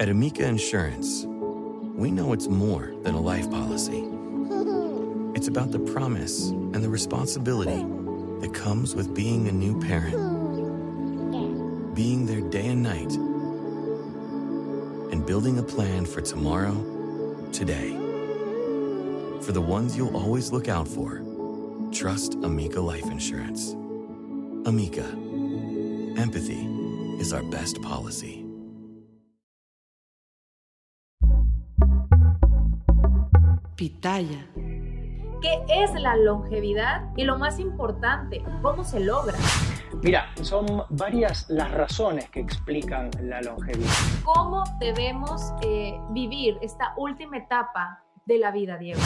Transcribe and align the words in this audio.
At 0.00 0.08
Amica 0.08 0.46
Insurance, 0.46 1.26
we 1.26 2.12
know 2.12 2.32
it's 2.32 2.46
more 2.46 2.94
than 3.02 3.16
a 3.16 3.20
life 3.20 3.50
policy. 3.50 4.04
It's 5.34 5.48
about 5.48 5.72
the 5.72 5.80
promise 5.80 6.50
and 6.50 6.76
the 6.76 6.88
responsibility 6.88 7.84
that 8.40 8.54
comes 8.54 8.94
with 8.94 9.12
being 9.12 9.48
a 9.48 9.52
new 9.52 9.76
parent, 9.80 10.14
being 11.96 12.26
there 12.26 12.42
day 12.42 12.68
and 12.68 12.80
night, 12.80 13.12
and 15.12 15.26
building 15.26 15.58
a 15.58 15.64
plan 15.64 16.06
for 16.06 16.20
tomorrow, 16.20 16.76
today. 17.50 17.90
For 19.42 19.50
the 19.50 19.60
ones 19.60 19.96
you'll 19.96 20.16
always 20.16 20.52
look 20.52 20.68
out 20.68 20.86
for, 20.86 21.24
trust 21.90 22.34
Amica 22.34 22.80
Life 22.80 23.06
Insurance. 23.06 23.72
Amica, 24.64 25.08
empathy 26.16 26.68
is 27.18 27.32
our 27.32 27.42
best 27.42 27.82
policy. 27.82 28.37
Pitaya. 33.78 34.44
¿Qué 35.40 35.62
es 35.68 35.92
la 35.94 36.16
longevidad? 36.16 37.12
Y 37.16 37.22
lo 37.22 37.38
más 37.38 37.60
importante, 37.60 38.42
¿cómo 38.60 38.82
se 38.82 38.98
logra? 38.98 39.38
Mira, 40.02 40.34
son 40.42 40.82
varias 40.88 41.48
las 41.48 41.70
razones 41.70 42.28
que 42.30 42.40
explican 42.40 43.08
la 43.22 43.40
longevidad. 43.40 43.88
¿Cómo 44.24 44.64
debemos 44.80 45.52
eh, 45.62 45.96
vivir 46.10 46.58
esta 46.60 46.92
última 46.96 47.38
etapa 47.38 48.02
de 48.26 48.38
la 48.38 48.50
vida, 48.50 48.78
Diego? 48.78 49.00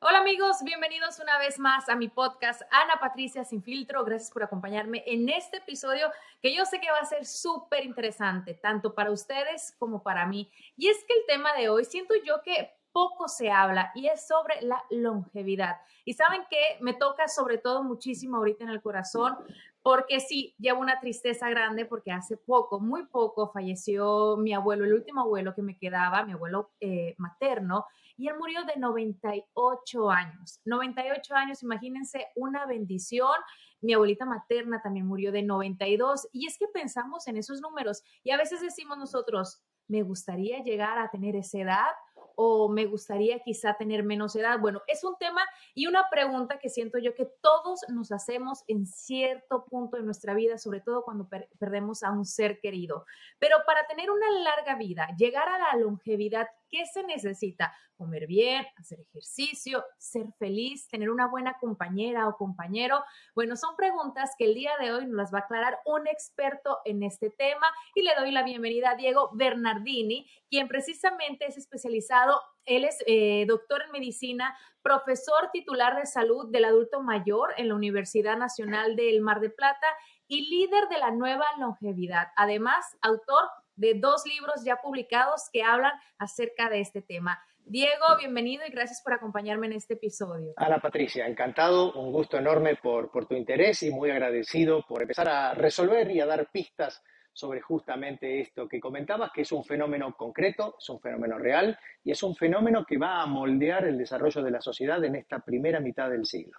Hola 0.00 0.18
amigos, 0.18 0.56
bienvenidos 0.64 1.20
una 1.20 1.38
vez 1.38 1.60
más 1.60 1.88
a 1.88 1.94
mi 1.94 2.08
podcast 2.08 2.62
Ana 2.72 2.98
Patricia 3.00 3.44
Sin 3.44 3.62
Filtro. 3.62 4.04
Gracias 4.04 4.32
por 4.32 4.42
acompañarme 4.42 5.04
en 5.06 5.28
este 5.28 5.58
episodio 5.58 6.10
que 6.42 6.52
yo 6.52 6.64
sé 6.64 6.80
que 6.80 6.90
va 6.90 6.98
a 6.98 7.04
ser 7.04 7.24
súper 7.26 7.84
interesante, 7.84 8.54
tanto 8.54 8.92
para 8.92 9.12
ustedes 9.12 9.76
como 9.78 10.02
para 10.02 10.26
mí. 10.26 10.50
Y 10.76 10.88
es 10.88 10.96
que 11.06 11.14
el 11.14 11.26
tema 11.28 11.54
de 11.54 11.68
hoy 11.68 11.84
siento 11.84 12.14
yo 12.26 12.42
que 12.44 12.75
poco 12.96 13.28
se 13.28 13.50
habla 13.50 13.92
y 13.94 14.06
es 14.06 14.26
sobre 14.26 14.62
la 14.62 14.82
longevidad. 14.88 15.76
Y 16.06 16.14
saben 16.14 16.40
que 16.48 16.78
me 16.80 16.94
toca 16.94 17.28
sobre 17.28 17.58
todo 17.58 17.82
muchísimo 17.82 18.38
ahorita 18.38 18.64
en 18.64 18.70
el 18.70 18.80
corazón 18.80 19.36
porque 19.82 20.18
sí, 20.18 20.54
llevo 20.58 20.80
una 20.80 20.98
tristeza 20.98 21.50
grande 21.50 21.84
porque 21.84 22.10
hace 22.10 22.38
poco, 22.38 22.80
muy 22.80 23.04
poco, 23.04 23.52
falleció 23.52 24.38
mi 24.38 24.54
abuelo, 24.54 24.86
el 24.86 24.94
último 24.94 25.20
abuelo 25.20 25.54
que 25.54 25.60
me 25.60 25.76
quedaba, 25.76 26.24
mi 26.24 26.32
abuelo 26.32 26.70
eh, 26.80 27.14
materno, 27.18 27.84
y 28.16 28.28
él 28.28 28.38
murió 28.38 28.64
de 28.64 28.80
98 28.80 30.10
años. 30.10 30.62
98 30.64 31.34
años, 31.34 31.62
imagínense, 31.62 32.28
una 32.34 32.64
bendición. 32.64 33.36
Mi 33.82 33.92
abuelita 33.92 34.24
materna 34.24 34.80
también 34.80 35.06
murió 35.06 35.32
de 35.32 35.42
92 35.42 36.28
y 36.32 36.46
es 36.46 36.56
que 36.56 36.66
pensamos 36.68 37.28
en 37.28 37.36
esos 37.36 37.60
números 37.60 38.02
y 38.24 38.30
a 38.30 38.38
veces 38.38 38.62
decimos 38.62 38.96
nosotros, 38.96 39.62
me 39.86 40.02
gustaría 40.02 40.62
llegar 40.62 40.96
a 40.98 41.10
tener 41.10 41.36
esa 41.36 41.58
edad 41.58 41.92
o 42.36 42.68
me 42.68 42.86
gustaría 42.86 43.40
quizá 43.40 43.74
tener 43.74 44.04
menos 44.04 44.36
edad? 44.36 44.60
Bueno, 44.60 44.82
es 44.86 45.02
un 45.02 45.16
tema 45.18 45.42
y 45.74 45.86
una 45.86 46.08
pregunta 46.10 46.58
que 46.58 46.68
siento 46.68 46.98
yo 46.98 47.14
que 47.14 47.28
todos 47.40 47.80
nos 47.88 48.12
hacemos 48.12 48.62
en 48.68 48.86
cierto 48.86 49.64
punto 49.64 49.96
de 49.96 50.04
nuestra 50.04 50.34
vida, 50.34 50.58
sobre 50.58 50.80
todo 50.80 51.02
cuando 51.02 51.28
perdemos 51.58 52.02
a 52.02 52.12
un 52.12 52.24
ser 52.24 52.60
querido. 52.60 53.04
Pero 53.38 53.56
para 53.66 53.86
tener 53.86 54.10
una 54.10 54.30
larga 54.30 54.76
vida, 54.76 55.08
llegar 55.18 55.48
a 55.48 55.58
la 55.58 55.80
longevidad, 55.80 56.46
¿qué 56.70 56.84
se 56.86 57.02
necesita? 57.04 57.72
Comer 57.96 58.26
bien, 58.26 58.66
hacer 58.76 59.00
ejercicio, 59.00 59.84
ser 59.98 60.26
feliz, 60.38 60.88
tener 60.88 61.10
una 61.10 61.28
buena 61.28 61.56
compañera 61.58 62.28
o 62.28 62.36
compañero. 62.36 63.02
Bueno, 63.34 63.56
son 63.56 63.74
preguntas 63.76 64.32
que 64.38 64.44
el 64.44 64.54
día 64.54 64.72
de 64.80 64.92
hoy 64.92 65.06
nos 65.06 65.16
las 65.16 65.34
va 65.34 65.38
a 65.38 65.42
aclarar 65.42 65.78
un 65.86 66.06
experto 66.06 66.78
en 66.84 67.02
este 67.02 67.30
tema 67.30 67.66
y 67.94 68.02
le 68.02 68.14
doy 68.14 68.32
la 68.32 68.42
bienvenida 68.42 68.90
a 68.90 68.96
Diego 68.96 69.30
Bernardini, 69.32 70.28
quien 70.50 70.68
precisamente 70.68 71.46
es 71.46 71.56
especializado, 71.56 72.40
él 72.64 72.84
es 72.84 72.98
eh, 73.06 73.46
doctor 73.46 73.82
en 73.82 73.92
medicina, 73.92 74.56
profesor 74.82 75.50
titular 75.52 75.96
de 75.96 76.06
salud 76.06 76.50
del 76.50 76.64
adulto 76.64 77.02
mayor 77.02 77.54
en 77.56 77.68
la 77.68 77.74
Universidad 77.74 78.36
Nacional 78.36 78.96
del 78.96 79.20
Mar 79.20 79.40
de 79.40 79.50
Plata 79.50 79.86
y 80.28 80.48
líder 80.48 80.88
de 80.88 80.98
la 80.98 81.10
nueva 81.10 81.46
longevidad. 81.58 82.28
Además, 82.36 82.96
autor 83.00 83.44
de 83.76 83.94
dos 83.94 84.24
libros 84.26 84.64
ya 84.64 84.76
publicados 84.76 85.48
que 85.52 85.62
hablan 85.62 85.92
acerca 86.18 86.68
de 86.68 86.80
este 86.80 87.02
tema. 87.02 87.40
Diego, 87.64 88.04
bienvenido 88.18 88.64
y 88.66 88.70
gracias 88.70 89.02
por 89.02 89.12
acompañarme 89.12 89.66
en 89.66 89.72
este 89.72 89.94
episodio. 89.94 90.52
Ana 90.56 90.80
Patricia, 90.80 91.26
encantado, 91.26 91.92
un 91.94 92.12
gusto 92.12 92.38
enorme 92.38 92.76
por, 92.76 93.10
por 93.10 93.26
tu 93.26 93.34
interés 93.34 93.82
y 93.82 93.90
muy 93.90 94.10
agradecido 94.10 94.84
por 94.86 95.02
empezar 95.02 95.28
a 95.28 95.52
resolver 95.52 96.10
y 96.10 96.20
a 96.20 96.26
dar 96.26 96.48
pistas 96.50 97.02
sobre 97.32 97.60
justamente 97.60 98.40
esto 98.40 98.66
que 98.66 98.80
comentabas, 98.80 99.30
que 99.30 99.42
es 99.42 99.52
un 99.52 99.62
fenómeno 99.62 100.16
concreto, 100.16 100.76
es 100.78 100.88
un 100.88 101.00
fenómeno 101.00 101.38
real 101.38 101.78
y 102.02 102.12
es 102.12 102.22
un 102.22 102.34
fenómeno 102.34 102.86
que 102.86 102.96
va 102.96 103.20
a 103.20 103.26
moldear 103.26 103.84
el 103.84 103.98
desarrollo 103.98 104.42
de 104.42 104.50
la 104.52 104.62
sociedad 104.62 105.04
en 105.04 105.16
esta 105.16 105.40
primera 105.40 105.78
mitad 105.80 106.08
del 106.08 106.24
siglo. 106.24 106.58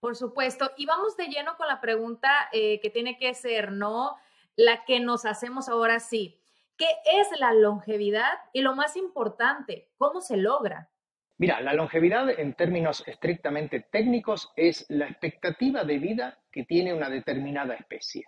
Por 0.00 0.16
supuesto, 0.16 0.70
y 0.78 0.86
vamos 0.86 1.16
de 1.18 1.26
lleno 1.26 1.56
con 1.58 1.68
la 1.68 1.82
pregunta 1.82 2.48
eh, 2.52 2.80
que 2.80 2.88
tiene 2.88 3.18
que 3.18 3.34
ser, 3.34 3.72
¿no? 3.72 4.16
La 4.56 4.84
que 4.84 5.00
nos 5.00 5.24
hacemos 5.24 5.68
ahora 5.68 6.00
sí. 6.00 6.40
¿Qué 6.76 6.86
es 7.04 7.28
la 7.38 7.52
longevidad? 7.52 8.32
Y 8.52 8.62
lo 8.62 8.74
más 8.74 8.96
importante, 8.96 9.90
¿cómo 9.98 10.20
se 10.20 10.36
logra? 10.36 10.90
Mira, 11.36 11.60
la 11.60 11.72
longevidad 11.72 12.28
en 12.38 12.54
términos 12.54 13.02
estrictamente 13.06 13.86
técnicos 13.90 14.52
es 14.56 14.84
la 14.90 15.06
expectativa 15.06 15.84
de 15.84 15.98
vida 15.98 16.38
que 16.52 16.64
tiene 16.64 16.92
una 16.92 17.08
determinada 17.08 17.74
especie. 17.74 18.24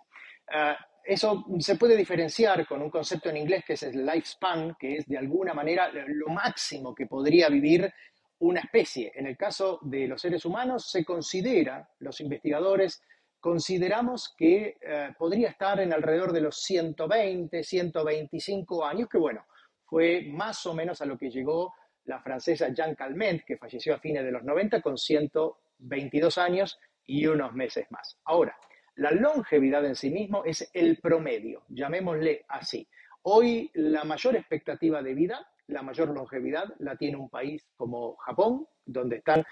Ah, 0.51 0.77
eso 1.03 1.45
se 1.59 1.75
puede 1.75 1.97
diferenciar 1.97 2.65
con 2.65 2.81
un 2.81 2.89
concepto 2.89 3.29
en 3.29 3.37
inglés 3.37 3.65
que 3.65 3.73
es 3.73 3.83
el 3.83 4.05
lifespan, 4.05 4.75
que 4.79 4.97
es 4.97 5.05
de 5.05 5.17
alguna 5.17 5.53
manera 5.53 5.91
lo 5.91 6.29
máximo 6.29 6.95
que 6.95 7.07
podría 7.07 7.49
vivir 7.49 7.91
una 8.39 8.61
especie. 8.61 9.11
En 9.15 9.27
el 9.27 9.37
caso 9.37 9.79
de 9.81 10.07
los 10.07 10.21
seres 10.21 10.45
humanos 10.45 10.89
se 10.89 11.03
considera, 11.03 11.89
los 11.99 12.19
investigadores 12.21 13.01
consideramos 13.43 14.33
que 14.37 14.77
eh, 14.79 15.13
podría 15.17 15.49
estar 15.49 15.77
en 15.81 15.91
alrededor 15.91 16.31
de 16.31 16.39
los 16.39 16.61
120, 16.61 17.61
125 17.61 18.85
años, 18.85 19.09
que 19.09 19.17
bueno, 19.17 19.45
fue 19.83 20.23
más 20.31 20.65
o 20.65 20.73
menos 20.73 21.01
a 21.01 21.05
lo 21.05 21.17
que 21.17 21.29
llegó 21.29 21.73
la 22.05 22.21
francesa 22.21 22.69
Jean 22.69 22.95
Calment, 22.95 23.43
que 23.43 23.57
falleció 23.57 23.95
a 23.95 23.99
fines 23.99 24.23
de 24.23 24.31
los 24.31 24.45
90 24.45 24.81
con 24.81 24.97
122 24.97 26.37
años 26.37 26.79
y 27.05 27.25
unos 27.25 27.53
meses 27.53 27.85
más. 27.91 28.17
Ahora, 28.23 28.55
la 28.95 29.11
longevidad 29.11 29.85
en 29.85 29.97
sí 29.97 30.09
mismo 30.09 30.45
es 30.45 30.69
el 30.73 30.99
promedio, 30.99 31.63
llamémosle 31.67 32.45
así. 32.47 32.87
Hoy 33.23 33.71
la 33.73 34.03
mayor 34.03 34.35
expectativa 34.35 35.01
de 35.01 35.13
vida, 35.13 35.47
la 35.67 35.81
mayor 35.81 36.09
longevidad 36.09 36.65
la 36.79 36.97
tiene 36.97 37.17
un 37.17 37.29
país 37.29 37.65
como 37.77 38.17
Japón, 38.17 38.67
donde 38.85 39.17
están 39.17 39.43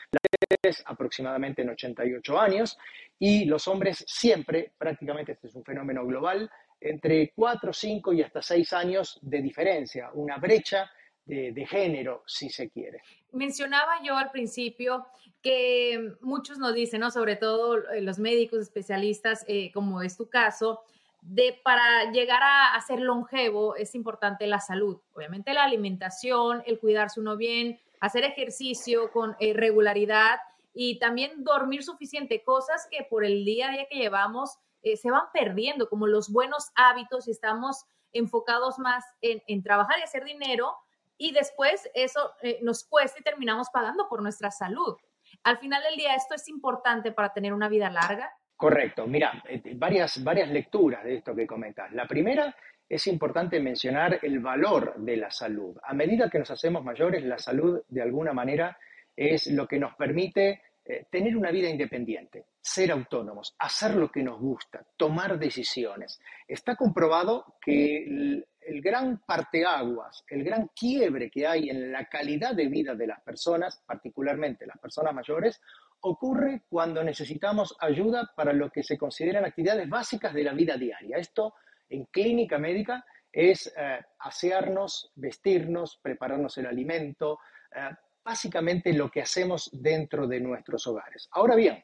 las 0.63 0.83
aproximadamente 0.85 1.61
en 1.61 1.69
88 1.69 2.39
años 2.39 2.77
y 3.17 3.45
los 3.45 3.67
hombres 3.67 4.03
siempre, 4.07 4.73
prácticamente 4.77 5.31
este 5.31 5.47
es 5.47 5.55
un 5.55 5.63
fenómeno 5.63 6.05
global, 6.05 6.51
entre 6.81 7.31
4, 7.33 7.71
5 7.71 8.13
y 8.13 8.21
hasta 8.23 8.41
6 8.41 8.73
años 8.73 9.19
de 9.21 9.41
diferencia, 9.41 10.09
una 10.13 10.37
brecha 10.37 10.91
de, 11.25 11.65
género, 11.65 12.23
si 12.25 12.49
se 12.49 12.69
quiere. 12.69 13.01
Mencionaba 13.31 14.03
yo 14.03 14.17
al 14.17 14.31
principio 14.31 15.05
que 15.41 16.15
muchos 16.19 16.57
nos 16.57 16.73
dicen, 16.73 16.99
¿no? 16.99 17.09
sobre 17.09 17.37
todo 17.37 17.77
eh, 17.89 18.01
los 18.01 18.19
médicos 18.19 18.59
especialistas, 18.59 19.45
eh, 19.47 19.71
como 19.71 20.01
es 20.01 20.17
tu 20.17 20.29
caso, 20.29 20.81
de 21.21 21.59
para 21.63 22.11
llegar 22.11 22.41
a, 22.43 22.79
ser 22.81 22.99
longevo 22.99 23.75
es 23.75 23.95
importante 23.95 24.47
la 24.47 24.59
salud, 24.59 24.99
obviamente 25.13 25.53
la 25.53 25.63
alimentación, 25.63 26.63
el 26.65 26.79
cuidarse 26.79 27.19
uno 27.19 27.37
bien, 27.37 27.79
hacer 27.99 28.23
ejercicio 28.23 29.11
con 29.11 29.35
eh, 29.39 29.53
regularidad 29.53 30.39
y 30.73 30.99
también 30.99 31.43
dormir 31.43 31.83
suficiente, 31.83 32.43
cosas 32.43 32.87
que 32.89 33.05
por 33.09 33.23
el 33.23 33.45
día 33.45 33.69
a 33.69 33.71
día 33.71 33.87
que 33.89 33.97
llevamos 33.97 34.57
se 34.83 35.11
van 35.11 35.25
perdiendo, 35.31 35.87
como 35.89 36.07
los 36.07 36.31
buenos 36.31 36.71
hábitos 36.73 37.27
y 37.27 37.31
estamos 37.31 37.85
enfocados 38.13 38.79
más 38.79 39.05
en, 39.21 39.43
en 39.45 39.61
trabajar 39.61 39.99
y 39.99 40.01
hacer 40.01 40.23
dinero, 40.23 40.75
y 41.21 41.33
después 41.33 41.87
eso 41.93 42.33
eh, 42.41 42.57
nos 42.63 42.83
cuesta 42.83 43.19
y 43.19 43.23
terminamos 43.23 43.69
pagando 43.69 44.09
por 44.09 44.23
nuestra 44.23 44.49
salud. 44.49 44.97
Al 45.43 45.59
final 45.59 45.83
del 45.83 45.95
día, 45.95 46.15
¿esto 46.15 46.33
es 46.33 46.47
importante 46.47 47.11
para 47.11 47.31
tener 47.31 47.53
una 47.53 47.69
vida 47.69 47.91
larga? 47.91 48.33
Correcto. 48.61 49.07
Mira, 49.07 49.41
eh, 49.49 49.59
varias, 49.73 50.23
varias 50.23 50.47
lecturas 50.49 51.03
de 51.03 51.15
esto 51.15 51.35
que 51.35 51.47
comentas. 51.47 51.91
La 51.93 52.05
primera 52.07 52.55
es 52.87 53.07
importante 53.07 53.59
mencionar 53.59 54.19
el 54.21 54.37
valor 54.39 54.93
de 54.97 55.17
la 55.17 55.31
salud. 55.31 55.75
A 55.83 55.95
medida 55.95 56.29
que 56.29 56.37
nos 56.37 56.51
hacemos 56.51 56.83
mayores, 56.83 57.23
la 57.23 57.39
salud 57.39 57.81
de 57.87 58.03
alguna 58.03 58.33
manera 58.33 58.77
es 59.15 59.47
lo 59.47 59.67
que 59.67 59.79
nos 59.79 59.95
permite 59.95 60.61
eh, 60.85 61.05
tener 61.09 61.35
una 61.35 61.49
vida 61.49 61.69
independiente, 61.69 62.45
ser 62.61 62.91
autónomos, 62.91 63.55
hacer 63.57 63.95
lo 63.95 64.11
que 64.11 64.21
nos 64.21 64.39
gusta, 64.39 64.85
tomar 64.95 65.39
decisiones. 65.39 66.19
Está 66.47 66.75
comprobado 66.75 67.55
que 67.59 68.43
el 68.61 68.81
gran 68.83 69.23
parteaguas, 69.25 70.23
el 70.29 70.43
gran 70.43 70.69
quiebre 70.75 71.31
que 71.31 71.47
hay 71.47 71.71
en 71.71 71.91
la 71.91 72.05
calidad 72.05 72.53
de 72.53 72.67
vida 72.67 72.93
de 72.93 73.07
las 73.07 73.21
personas, 73.21 73.81
particularmente 73.87 74.67
las 74.67 74.77
personas 74.77 75.15
mayores, 75.15 75.59
ocurre 76.01 76.63
cuando 76.69 77.03
necesitamos 77.03 77.75
ayuda 77.79 78.31
para 78.35 78.53
lo 78.53 78.69
que 78.69 78.83
se 78.83 78.97
consideran 78.97 79.45
actividades 79.45 79.89
básicas 79.89 80.33
de 80.33 80.43
la 80.43 80.53
vida 80.53 80.77
diaria. 80.77 81.17
Esto 81.17 81.55
en 81.89 82.05
clínica 82.05 82.57
médica 82.57 83.05
es 83.31 83.73
eh, 83.77 83.99
asearnos, 84.19 85.11
vestirnos, 85.15 85.99
prepararnos 86.01 86.57
el 86.57 86.65
alimento, 86.65 87.39
eh, 87.73 87.89
básicamente 88.23 88.93
lo 88.93 89.09
que 89.09 89.21
hacemos 89.21 89.69
dentro 89.73 90.27
de 90.27 90.39
nuestros 90.39 90.85
hogares. 90.87 91.29
Ahora 91.31 91.55
bien, 91.55 91.83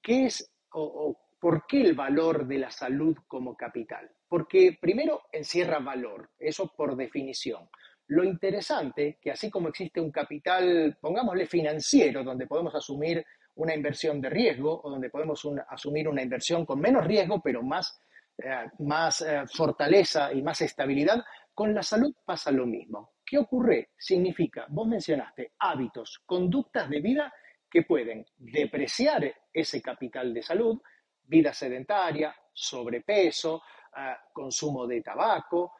¿qué 0.00 0.26
es 0.26 0.50
o, 0.72 1.18
por 1.40 1.66
qué 1.66 1.82
el 1.82 1.94
valor 1.94 2.46
de 2.46 2.58
la 2.58 2.70
salud 2.70 3.16
como 3.26 3.56
capital? 3.56 4.10
Porque 4.28 4.78
primero 4.80 5.22
encierra 5.32 5.78
valor, 5.78 6.30
eso 6.38 6.72
por 6.74 6.96
definición. 6.96 7.68
Lo 8.08 8.24
interesante, 8.24 9.18
que 9.20 9.30
así 9.30 9.50
como 9.50 9.68
existe 9.68 10.00
un 10.00 10.10
capital, 10.10 10.98
pongámosle 11.00 11.46
financiero, 11.46 12.24
donde 12.24 12.46
podemos 12.46 12.74
asumir 12.74 13.24
una 13.56 13.74
inversión 13.74 14.20
de 14.20 14.30
riesgo 14.30 14.80
o 14.82 14.90
donde 14.90 15.10
podemos 15.10 15.46
asumir 15.68 16.08
una 16.08 16.22
inversión 16.22 16.64
con 16.64 16.80
menos 16.80 17.06
riesgo, 17.06 17.40
pero 17.42 17.62
más, 17.62 18.00
eh, 18.38 18.68
más 18.80 19.20
eh, 19.22 19.42
fortaleza 19.46 20.32
y 20.32 20.42
más 20.42 20.60
estabilidad, 20.62 21.22
con 21.54 21.74
la 21.74 21.82
salud 21.82 22.14
pasa 22.24 22.50
lo 22.50 22.66
mismo. 22.66 23.12
¿Qué 23.24 23.38
ocurre? 23.38 23.90
Significa, 23.96 24.66
vos 24.68 24.86
mencionaste, 24.86 25.52
hábitos, 25.58 26.22
conductas 26.24 26.88
de 26.88 27.00
vida 27.00 27.32
que 27.70 27.82
pueden 27.82 28.24
depreciar 28.36 29.32
ese 29.52 29.80
capital 29.80 30.32
de 30.32 30.42
salud, 30.42 30.80
vida 31.24 31.52
sedentaria, 31.52 32.34
sobrepeso, 32.52 33.62
eh, 33.96 34.14
consumo 34.32 34.86
de 34.86 35.00
tabaco, 35.00 35.74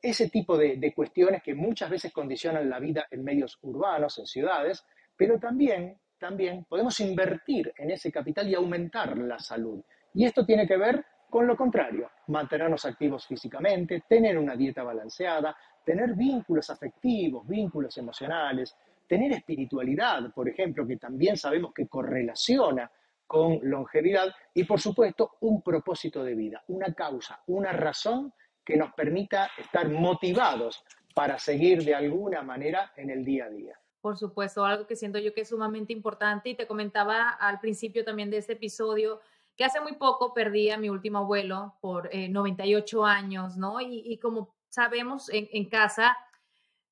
ese 0.00 0.28
tipo 0.30 0.56
de, 0.56 0.92
cuestiones 0.94 1.42
que 1.42 1.54
muchas 1.54 1.90
veces 1.90 2.12
condicionan 2.12 2.70
la 2.70 2.78
vida 2.78 3.06
en 3.10 3.24
medios 3.24 3.58
urbanos, 3.62 4.18
en 4.18 4.26
ciudades, 4.26 4.84
pero 5.16 5.38
también 5.38 5.98
también 6.18 6.64
podemos 6.64 6.98
invertir 7.00 7.72
en 7.76 7.90
ese 7.90 8.10
capital 8.10 8.48
y 8.48 8.54
aumentar 8.54 9.16
la 9.18 9.38
salud. 9.38 9.82
Y 10.14 10.24
esto 10.24 10.44
tiene 10.44 10.66
que 10.66 10.76
ver 10.76 11.04
con 11.28 11.46
lo 11.46 11.56
contrario, 11.56 12.10
mantenernos 12.28 12.84
activos 12.86 13.26
físicamente, 13.26 14.04
tener 14.08 14.38
una 14.38 14.56
dieta 14.56 14.82
balanceada, 14.82 15.56
tener 15.84 16.14
vínculos 16.14 16.70
afectivos, 16.70 17.46
vínculos 17.46 17.96
emocionales, 17.98 18.76
tener 19.06 19.32
espiritualidad, 19.32 20.32
por 20.32 20.48
ejemplo, 20.48 20.86
que 20.86 20.96
también 20.96 21.36
sabemos 21.36 21.74
que 21.74 21.88
correlaciona 21.88 22.90
con 23.26 23.58
longevidad 23.62 24.28
y 24.54 24.64
por 24.64 24.80
supuesto 24.80 25.32
un 25.40 25.62
propósito 25.62 26.22
de 26.22 26.34
vida, 26.34 26.62
una 26.68 26.94
causa, 26.94 27.42
una 27.48 27.72
razón 27.72 28.32
que 28.64 28.76
nos 28.76 28.92
permita 28.94 29.50
estar 29.58 29.88
motivados 29.88 30.84
para 31.14 31.38
seguir 31.38 31.84
de 31.84 31.94
alguna 31.94 32.42
manera 32.42 32.92
en 32.96 33.10
el 33.10 33.24
día 33.24 33.46
a 33.46 33.50
día 33.50 33.78
por 34.06 34.16
supuesto, 34.16 34.64
algo 34.64 34.86
que 34.86 34.94
siento 34.94 35.18
yo 35.18 35.34
que 35.34 35.40
es 35.40 35.48
sumamente 35.48 35.92
importante 35.92 36.50
y 36.50 36.54
te 36.54 36.68
comentaba 36.68 37.28
al 37.28 37.58
principio 37.58 38.04
también 38.04 38.30
de 38.30 38.36
este 38.36 38.52
episodio 38.52 39.20
que 39.56 39.64
hace 39.64 39.80
muy 39.80 39.94
poco 39.94 40.32
perdí 40.32 40.70
a 40.70 40.78
mi 40.78 40.88
último 40.88 41.18
abuelo 41.18 41.74
por 41.80 42.08
98 42.14 43.04
eh, 43.04 43.10
años, 43.10 43.56
¿no? 43.56 43.80
Y, 43.80 44.16
como 44.18 44.54
sabemos 44.68 45.28
en, 45.32 45.68
casa, 45.68 46.16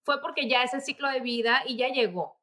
fue 0.03 0.21
porque 0.21 0.49
ya 0.49 0.65
ese 0.65 0.81
ciclo 0.81 1.09
de 1.09 1.21
vida 1.21 1.63
y 1.69 1.77
ya 1.77 1.87
llegó. 1.87 2.37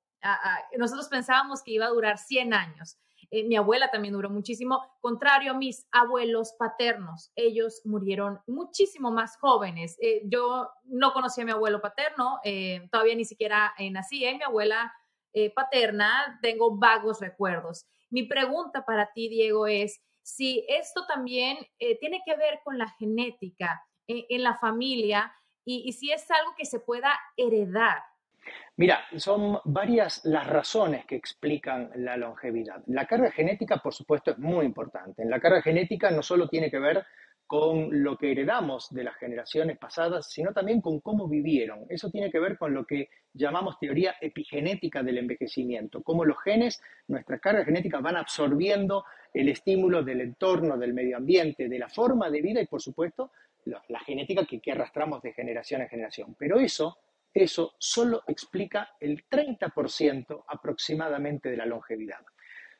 nosotros 0.77 1.09
pensábamos 1.09 1.61
que 1.63 1.71
iba 1.71 1.87
a 1.87 1.89
durar 1.89 2.17
100 2.17 2.53
años. 2.53 2.97
Eh, 3.33 3.45
mi 3.45 3.55
abuela 3.55 3.89
también 3.89 4.13
duró 4.13 4.29
muchísimo, 4.29 4.85
contrario 4.99 5.51
a 5.51 5.57
mis 5.57 5.87
abuelos 5.91 6.53
paternos. 6.59 7.31
Ellos 7.35 7.81
murieron 7.85 8.41
muchísimo 8.45 9.09
más 9.09 9.37
jóvenes. 9.37 9.97
Eh, 10.01 10.21
yo 10.25 10.69
no 10.83 11.13
conocí 11.13 11.39
a 11.39 11.45
mi 11.45 11.51
abuelo 11.51 11.81
paterno, 11.81 12.39
eh, 12.43 12.89
todavía 12.91 13.15
ni 13.15 13.23
siquiera 13.23 13.73
nací. 13.91 14.19
Mi 14.19 14.43
abuela 14.43 14.93
paterna, 15.55 16.39
tengo 16.41 16.77
vagos 16.77 17.21
recuerdos. 17.21 17.85
Mi 18.09 18.23
pregunta 18.23 18.83
para 18.83 19.13
ti, 19.13 19.29
Diego, 19.29 19.65
es 19.65 20.01
si 20.21 20.65
esto 20.67 21.05
también 21.07 21.57
tiene 22.01 22.21
que 22.25 22.35
ver 22.35 22.59
con 22.65 22.77
la 22.77 22.89
genética 22.99 23.81
en 24.07 24.43
la 24.43 24.57
familia 24.57 25.33
y 25.63 25.93
si 25.93 26.11
es 26.11 26.29
algo 26.29 26.53
que 26.57 26.65
se 26.65 26.81
pueda 26.81 27.17
heredar. 27.37 28.03
Mira, 28.77 29.01
son 29.17 29.59
varias 29.65 30.25
las 30.25 30.47
razones 30.47 31.05
que 31.05 31.15
explican 31.15 31.91
la 31.95 32.17
longevidad. 32.17 32.81
La 32.87 33.05
carga 33.05 33.31
genética, 33.31 33.77
por 33.77 33.93
supuesto, 33.93 34.31
es 34.31 34.39
muy 34.39 34.65
importante. 34.65 35.21
En 35.21 35.29
la 35.29 35.39
carga 35.39 35.61
genética 35.61 36.09
no 36.09 36.23
solo 36.23 36.47
tiene 36.47 36.71
que 36.71 36.79
ver 36.79 37.05
con 37.51 38.01
lo 38.01 38.17
que 38.17 38.31
heredamos 38.31 38.89
de 38.91 39.03
las 39.03 39.17
generaciones 39.17 39.77
pasadas, 39.77 40.31
sino 40.31 40.53
también 40.53 40.79
con 40.79 41.01
cómo 41.01 41.27
vivieron. 41.27 41.85
Eso 41.89 42.09
tiene 42.09 42.31
que 42.31 42.39
ver 42.39 42.57
con 42.57 42.73
lo 42.73 42.85
que 42.85 43.09
llamamos 43.33 43.77
teoría 43.77 44.15
epigenética 44.21 45.03
del 45.03 45.17
envejecimiento, 45.17 46.01
cómo 46.01 46.23
los 46.23 46.41
genes, 46.41 46.81
nuestra 47.09 47.39
carga 47.39 47.65
genética, 47.65 47.99
van 47.99 48.15
absorbiendo 48.15 49.03
el 49.33 49.49
estímulo 49.49 50.01
del 50.01 50.21
entorno, 50.21 50.77
del 50.77 50.93
medio 50.93 51.17
ambiente, 51.17 51.67
de 51.67 51.77
la 51.77 51.89
forma 51.89 52.29
de 52.29 52.41
vida 52.41 52.61
y, 52.61 52.67
por 52.67 52.81
supuesto, 52.81 53.31
la, 53.65 53.99
genética 53.99 54.45
que, 54.45 54.61
que 54.61 54.71
arrastramos 54.71 55.21
de 55.21 55.33
generación 55.33 55.81
en 55.81 55.89
generación. 55.89 56.35
Pero 56.39 56.57
eso 56.57 56.97
eso 57.33 57.75
solo 57.77 58.23
explica 58.27 58.95
el 58.99 59.27
30% 59.27 60.43
aproximadamente 60.47 61.49
de 61.49 61.57
la 61.57 61.65
longevidad. 61.65 62.19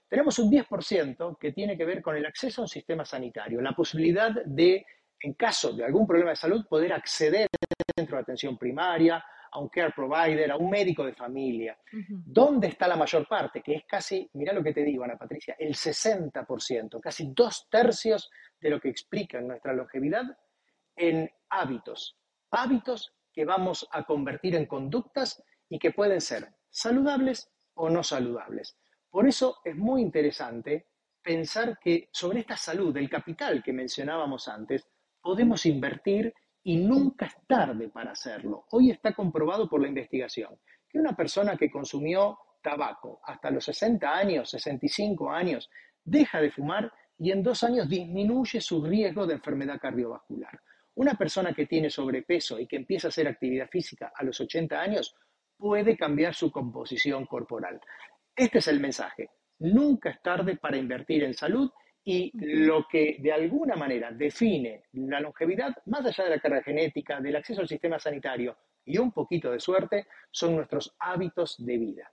Tenemos 0.07 0.38
un 0.39 0.51
10% 0.51 1.38
que 1.39 1.53
tiene 1.53 1.77
que 1.77 1.86
ver 1.86 2.01
con 2.01 2.18
el 2.18 2.25
acceso 2.25 2.62
a 2.62 2.65
un 2.65 2.68
sistema 2.68 3.06
sanitario, 3.06 3.62
la 3.62 3.74
posibilidad 3.74 4.31
de, 4.45 4.86
en 5.21 5.33
caso 5.36 5.71
de 5.74 5.86
algún 5.86 6.06
problema 6.06 6.31
de 6.31 6.36
salud, 6.36 6.65
poder 6.68 6.92
acceder 6.92 7.45
a 7.45 8.01
centro 8.01 8.18
de 8.18 8.21
atención 8.21 8.57
primaria, 8.57 9.24
a 9.51 9.59
un 9.59 9.69
care 9.69 9.92
provider, 9.95 10.51
a 10.51 10.57
un 10.57 10.69
médico 10.69 11.06
de 11.06 11.13
familia. 11.13 11.77
¿Dónde 12.09 12.68
está 12.68 12.88
la 12.88 12.95
mayor 12.95 13.27
parte? 13.27 13.62
Que 13.62 13.75
es 13.75 13.83
casi, 13.86 14.30
mira 14.33 14.53
lo 14.53 14.63
que 14.63 14.74
te 14.74 14.83
digo, 14.83 15.03
Ana 15.03 15.18
Patricia, 15.18 15.56
el 15.59 15.74
60%, 15.74 17.00
casi 17.00 17.31
dos 17.33 17.68
tercios 17.69 18.30
de 18.59 18.69
lo 18.69 18.80
que 18.80 18.89
explica 18.89 19.42
nuestra 19.42 19.74
longevidad 19.74 20.24
en 20.95 21.30
hábitos. 21.50 22.18
Hábitos 22.51 23.13
que 23.33 23.45
vamos 23.45 23.88
a 23.92 24.04
convertir 24.04 24.56
en 24.56 24.66
conductas 24.66 25.44
y 25.69 25.80
que 25.80 25.92
pueden 25.92 26.22
ser 26.22 26.54
saludables 26.69 27.50
o 27.74 27.89
no 27.89 28.04
saludables. 28.04 28.78
Por 29.10 29.28
eso 29.28 29.57
es 29.63 29.75
muy 29.75 30.01
interesante 30.01 30.88
pensar 31.22 31.78
que 31.80 32.10
sobre 32.12 32.39
esta 32.39 32.57
salud, 32.57 32.95
el 32.98 33.10
capital 33.10 33.62
que 33.63 33.74
mencionábamos 33.74 34.48
antes, 34.48 34.88
podemos 35.22 35.66
invertir 35.66 36.33
y 36.63 36.78
nunca 36.78 37.25
es 37.28 37.36
tarde 37.48 37.89
para 37.89 38.12
hacerlo. 38.12 38.66
Hoy 38.72 38.92
está 38.92 39.13
comprobado 39.13 39.69
por 39.69 39.81
la 39.81 39.88
investigación 39.88 40.60
que 40.89 41.00
una 41.00 41.16
persona 41.16 41.56
que 41.56 41.72
consumió 41.72 42.38
tabaco 42.62 43.22
hasta 43.24 43.50
los 43.50 43.66
60 43.66 44.10
años, 44.10 44.50
65 44.50 45.31
años, 45.31 45.69
deja 46.04 46.42
de 46.42 46.51
fumar 46.51 46.92
y 47.18 47.31
en 47.31 47.44
dos 47.44 47.63
años 47.63 47.88
disminuye 47.88 48.60
su 48.62 48.84
riesgo 48.84 49.25
de 49.25 49.36
enfermedad 49.36 49.80
cardiovascular. 49.80 50.60
Una 50.96 51.14
persona 51.14 51.54
que 51.54 51.66
tiene 51.66 51.90
sobrepeso 51.90 52.60
y 52.60 52.68
que 52.68 52.76
empieza 52.76 53.08
a 53.08 53.10
hacer 53.10 53.28
actividad 53.28 53.70
física 53.70 54.12
a 54.16 54.24
los 54.24 54.40
80 54.40 54.80
años 54.80 55.16
puede 55.58 55.96
cambiar 55.96 56.34
su 56.34 56.51
composición 56.51 57.25
corporal. 57.25 57.80
Este 58.36 58.60
es 58.60 58.68
el 58.68 58.80
mensaje. 58.80 59.30
Nunca 59.60 60.10
es 60.10 60.22
tarde 60.22 60.58
para 60.58 60.77
invertir 60.77 61.24
en 61.24 61.34
salud 61.34 61.70
y 62.04 62.32
lo 62.34 62.88
que 62.89 63.18
de 63.20 63.32
alguna 63.32 63.75
manera 63.75 64.12
define 64.12 64.86
la 64.94 65.20
longevidad, 65.20 65.75
más 65.86 66.06
allá 66.06 66.24
de 66.24 66.30
la 66.32 66.39
carga 66.39 66.63
genética, 66.63 67.22
del 67.22 67.36
acceso 67.36 67.62
al 67.62 67.68
sistema 67.68 68.00
sanitario 68.00 68.58
y 68.84 68.98
un 68.98 69.12
poquito 69.12 69.51
de 69.51 69.60
suerte, 69.60 70.08
son 70.32 70.56
nuestros 70.56 70.96
hábitos 71.00 71.63
de 71.63 71.77
vida. 71.77 72.12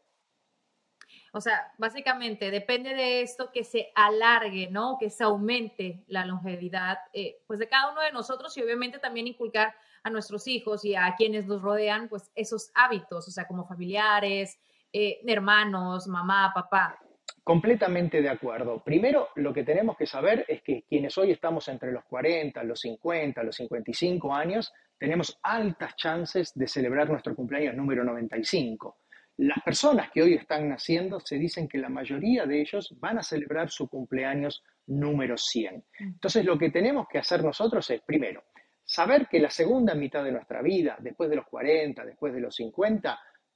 O 1.38 1.40
sea, 1.40 1.72
básicamente 1.78 2.50
depende 2.50 2.96
de 2.96 3.22
esto 3.22 3.52
que 3.52 3.62
se 3.62 3.92
alargue, 3.94 4.70
¿no? 4.72 4.96
Que 4.98 5.08
se 5.08 5.22
aumente 5.22 6.02
la 6.08 6.26
longevidad, 6.26 6.98
eh, 7.12 7.42
pues 7.46 7.60
de 7.60 7.68
cada 7.68 7.92
uno 7.92 8.00
de 8.00 8.10
nosotros 8.10 8.56
y 8.56 8.62
obviamente 8.64 8.98
también 8.98 9.28
inculcar 9.28 9.72
a 10.02 10.10
nuestros 10.10 10.48
hijos 10.48 10.84
y 10.84 10.96
a 10.96 11.14
quienes 11.16 11.46
nos 11.46 11.62
rodean, 11.62 12.08
pues 12.08 12.32
esos 12.34 12.72
hábitos, 12.74 13.28
o 13.28 13.30
sea, 13.30 13.46
como 13.46 13.68
familiares, 13.68 14.58
eh, 14.92 15.20
hermanos, 15.28 16.08
mamá, 16.08 16.50
papá. 16.52 16.98
Completamente 17.44 18.20
de 18.20 18.30
acuerdo. 18.30 18.82
Primero, 18.82 19.28
lo 19.36 19.54
que 19.54 19.62
tenemos 19.62 19.96
que 19.96 20.06
saber 20.06 20.44
es 20.48 20.60
que 20.62 20.82
quienes 20.88 21.16
hoy 21.18 21.30
estamos 21.30 21.68
entre 21.68 21.92
los 21.92 22.02
40, 22.06 22.64
los 22.64 22.80
50, 22.80 23.44
los 23.44 23.54
55 23.54 24.34
años, 24.34 24.72
tenemos 24.98 25.38
altas 25.44 25.94
chances 25.94 26.52
de 26.56 26.66
celebrar 26.66 27.08
nuestro 27.08 27.36
cumpleaños 27.36 27.76
número 27.76 28.02
95 28.02 28.96
las 29.38 29.62
personas 29.62 30.10
que 30.10 30.22
hoy 30.22 30.34
están 30.34 30.68
naciendo 30.68 31.20
se 31.20 31.36
dicen 31.36 31.68
que 31.68 31.78
la 31.78 31.88
mayoría 31.88 32.44
de 32.44 32.60
ellos 32.60 32.94
van 32.98 33.18
a 33.18 33.22
celebrar 33.22 33.70
su 33.70 33.88
cumpleaños 33.88 34.64
número 34.86 35.36
100. 35.36 35.76
Mm. 35.76 36.04
Entonces 36.04 36.44
lo 36.44 36.58
que 36.58 36.70
tenemos 36.70 37.06
que 37.08 37.18
hacer 37.18 37.44
nosotros 37.44 37.88
es, 37.90 38.00
primero, 38.02 38.42
saber 38.84 39.28
que 39.28 39.38
la 39.38 39.50
segunda 39.50 39.94
mitad 39.94 40.24
de 40.24 40.32
nuestra 40.32 40.60
vida, 40.60 40.96
después 40.98 41.30
de 41.30 41.36
los 41.36 41.46
40, 41.46 42.04
después 42.04 42.34
de 42.34 42.40
los 42.40 42.56
50, 42.56 43.10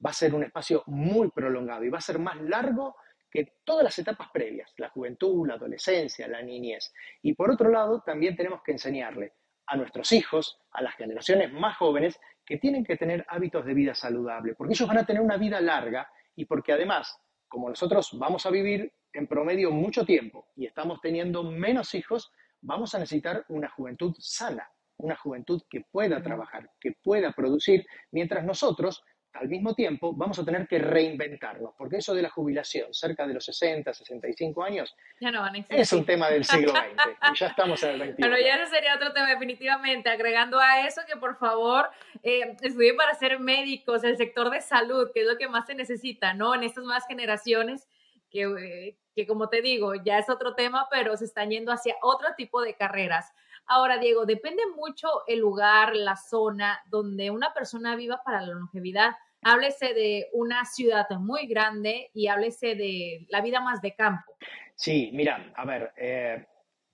va 0.05 0.09
a 0.09 0.13
ser 0.13 0.33
un 0.33 0.43
espacio 0.43 0.83
muy 0.87 1.29
prolongado 1.31 1.83
y 1.83 1.89
va 1.89 1.97
a 1.97 2.01
ser 2.01 2.17
más 2.17 2.39
largo 2.41 2.95
que 3.29 3.55
todas 3.65 3.83
las 3.83 3.99
etapas 3.99 4.29
previas, 4.31 4.71
la 4.77 4.89
juventud, 4.89 5.45
la 5.47 5.55
adolescencia, 5.55 6.27
la 6.29 6.41
niñez. 6.41 6.93
Y 7.23 7.33
por 7.33 7.51
otro 7.51 7.69
lado, 7.69 8.01
también 8.05 8.37
tenemos 8.37 8.61
que 8.63 8.71
enseñarle 8.71 9.33
a 9.65 9.75
nuestros 9.75 10.11
hijos, 10.13 10.59
a 10.71 10.81
las 10.81 10.95
generaciones 10.95 11.51
más 11.51 11.75
jóvenes, 11.77 12.19
que 12.45 12.57
tienen 12.57 12.83
que 12.83 12.97
tener 12.97 13.25
hábitos 13.29 13.65
de 13.65 13.73
vida 13.73 13.95
saludable, 13.95 14.55
porque 14.55 14.73
ellos 14.73 14.87
van 14.87 14.97
a 14.97 15.05
tener 15.05 15.21
una 15.21 15.37
vida 15.37 15.61
larga 15.61 16.07
y 16.35 16.45
porque 16.45 16.73
además, 16.73 17.17
como 17.47 17.69
nosotros 17.69 18.09
vamos 18.19 18.45
a 18.45 18.49
vivir 18.49 18.91
en 19.13 19.27
promedio 19.27 19.71
mucho 19.71 20.05
tiempo 20.05 20.47
y 20.55 20.65
estamos 20.65 20.99
teniendo 21.01 21.43
menos 21.43 21.93
hijos, 21.93 22.31
vamos 22.61 22.95
a 22.95 22.99
necesitar 22.99 23.45
una 23.49 23.69
juventud 23.69 24.15
sana. 24.19 24.67
una 24.97 25.15
juventud 25.17 25.61
que 25.69 25.81
pueda 25.81 26.21
trabajar, 26.21 26.69
que 26.79 26.93
pueda 27.03 27.33
producir, 27.33 27.85
mientras 28.11 28.45
nosotros 28.45 29.03
al 29.33 29.49
mismo 29.49 29.73
tiempo 29.73 30.13
vamos 30.13 30.37
a 30.39 30.45
tener 30.45 30.67
que 30.67 30.77
reinventarnos, 30.79 31.73
porque 31.77 31.97
eso 31.97 32.13
de 32.13 32.21
la 32.21 32.29
jubilación 32.29 32.93
cerca 32.93 33.25
de 33.25 33.33
los 33.33 33.45
60, 33.45 33.93
65 33.93 34.63
años 34.63 34.95
ya 35.19 35.31
no 35.31 35.43
es 35.69 35.93
un 35.93 36.05
tema 36.05 36.29
del 36.29 36.45
siglo 36.45 36.71
XX 36.71 37.31
y 37.31 37.39
ya 37.39 37.47
estamos 37.47 37.83
en 37.83 37.89
el 37.89 38.13
XXI. 38.13 38.21
Pero 38.21 38.37
ya 38.37 38.55
ese 38.55 38.67
sería 38.67 38.95
otro 38.95 39.11
tema 39.11 39.27
definitivamente, 39.27 40.09
agregando 40.09 40.59
a 40.59 40.85
eso 40.85 41.01
que 41.07 41.17
por 41.17 41.37
favor 41.37 41.89
eh, 42.21 42.55
estudien 42.61 42.95
para 42.95 43.13
ser 43.15 43.39
médicos, 43.39 44.03
el 44.03 44.17
sector 44.17 44.49
de 44.51 44.61
salud, 44.61 45.09
que 45.13 45.21
es 45.21 45.27
lo 45.27 45.37
que 45.37 45.47
más 45.47 45.65
se 45.65 45.75
necesita, 45.75 46.33
¿no? 46.33 46.53
En 46.55 46.63
estas 46.63 46.83
nuevas 46.83 47.05
generaciones 47.07 47.87
que, 48.29 48.43
eh, 48.43 48.97
que 49.15 49.27
como 49.27 49.49
te 49.49 49.61
digo, 49.61 49.93
ya 49.95 50.19
es 50.19 50.29
otro 50.29 50.55
tema, 50.55 50.87
pero 50.91 51.15
se 51.17 51.25
están 51.25 51.49
yendo 51.49 51.71
hacia 51.71 51.95
otro 52.01 52.29
tipo 52.37 52.61
de 52.61 52.75
carreras. 52.75 53.33
Ahora, 53.67 53.97
Diego, 53.97 54.25
depende 54.25 54.63
mucho 54.75 55.07
el 55.27 55.39
lugar, 55.39 55.95
la 55.95 56.15
zona 56.15 56.79
donde 56.87 57.31
una 57.31 57.53
persona 57.53 57.95
viva 57.95 58.21
para 58.23 58.41
la 58.41 58.53
longevidad. 58.53 59.11
Háblese 59.41 59.93
de 59.93 60.27
una 60.33 60.65
ciudad 60.65 61.09
muy 61.19 61.47
grande 61.47 62.09
y 62.13 62.27
háblese 62.27 62.75
de 62.75 63.25
la 63.29 63.41
vida 63.41 63.61
más 63.61 63.81
de 63.81 63.95
campo. 63.95 64.37
Sí, 64.75 65.11
mira, 65.13 65.51
a 65.55 65.65
ver, 65.65 65.91
eh, 65.97 66.45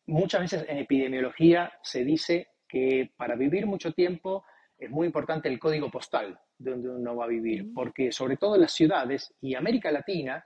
muchas 0.08 0.42
veces 0.42 0.66
en 0.68 0.78
epidemiología 0.78 1.72
se 1.82 2.04
dice 2.04 2.50
que 2.68 3.12
para 3.18 3.36
vivir 3.36 3.66
mucho 3.66 3.94
tiempo 3.94 4.46
es 4.78 4.90
muy 4.90 5.08
importante 5.08 5.50
el 5.50 5.60
código 5.60 5.90
postal 5.90 6.40
de 6.58 6.72
donde 6.72 6.90
uno 6.90 7.16
va 7.16 7.26
a 7.26 7.30
vivir, 7.30 7.74
porque 7.74 8.12
sobre 8.12 8.38
todo 8.38 8.56
en 8.56 8.62
las 8.62 8.74
ciudades 8.74 9.34
y 9.42 9.56
América 9.56 9.92
Latina 9.92 10.44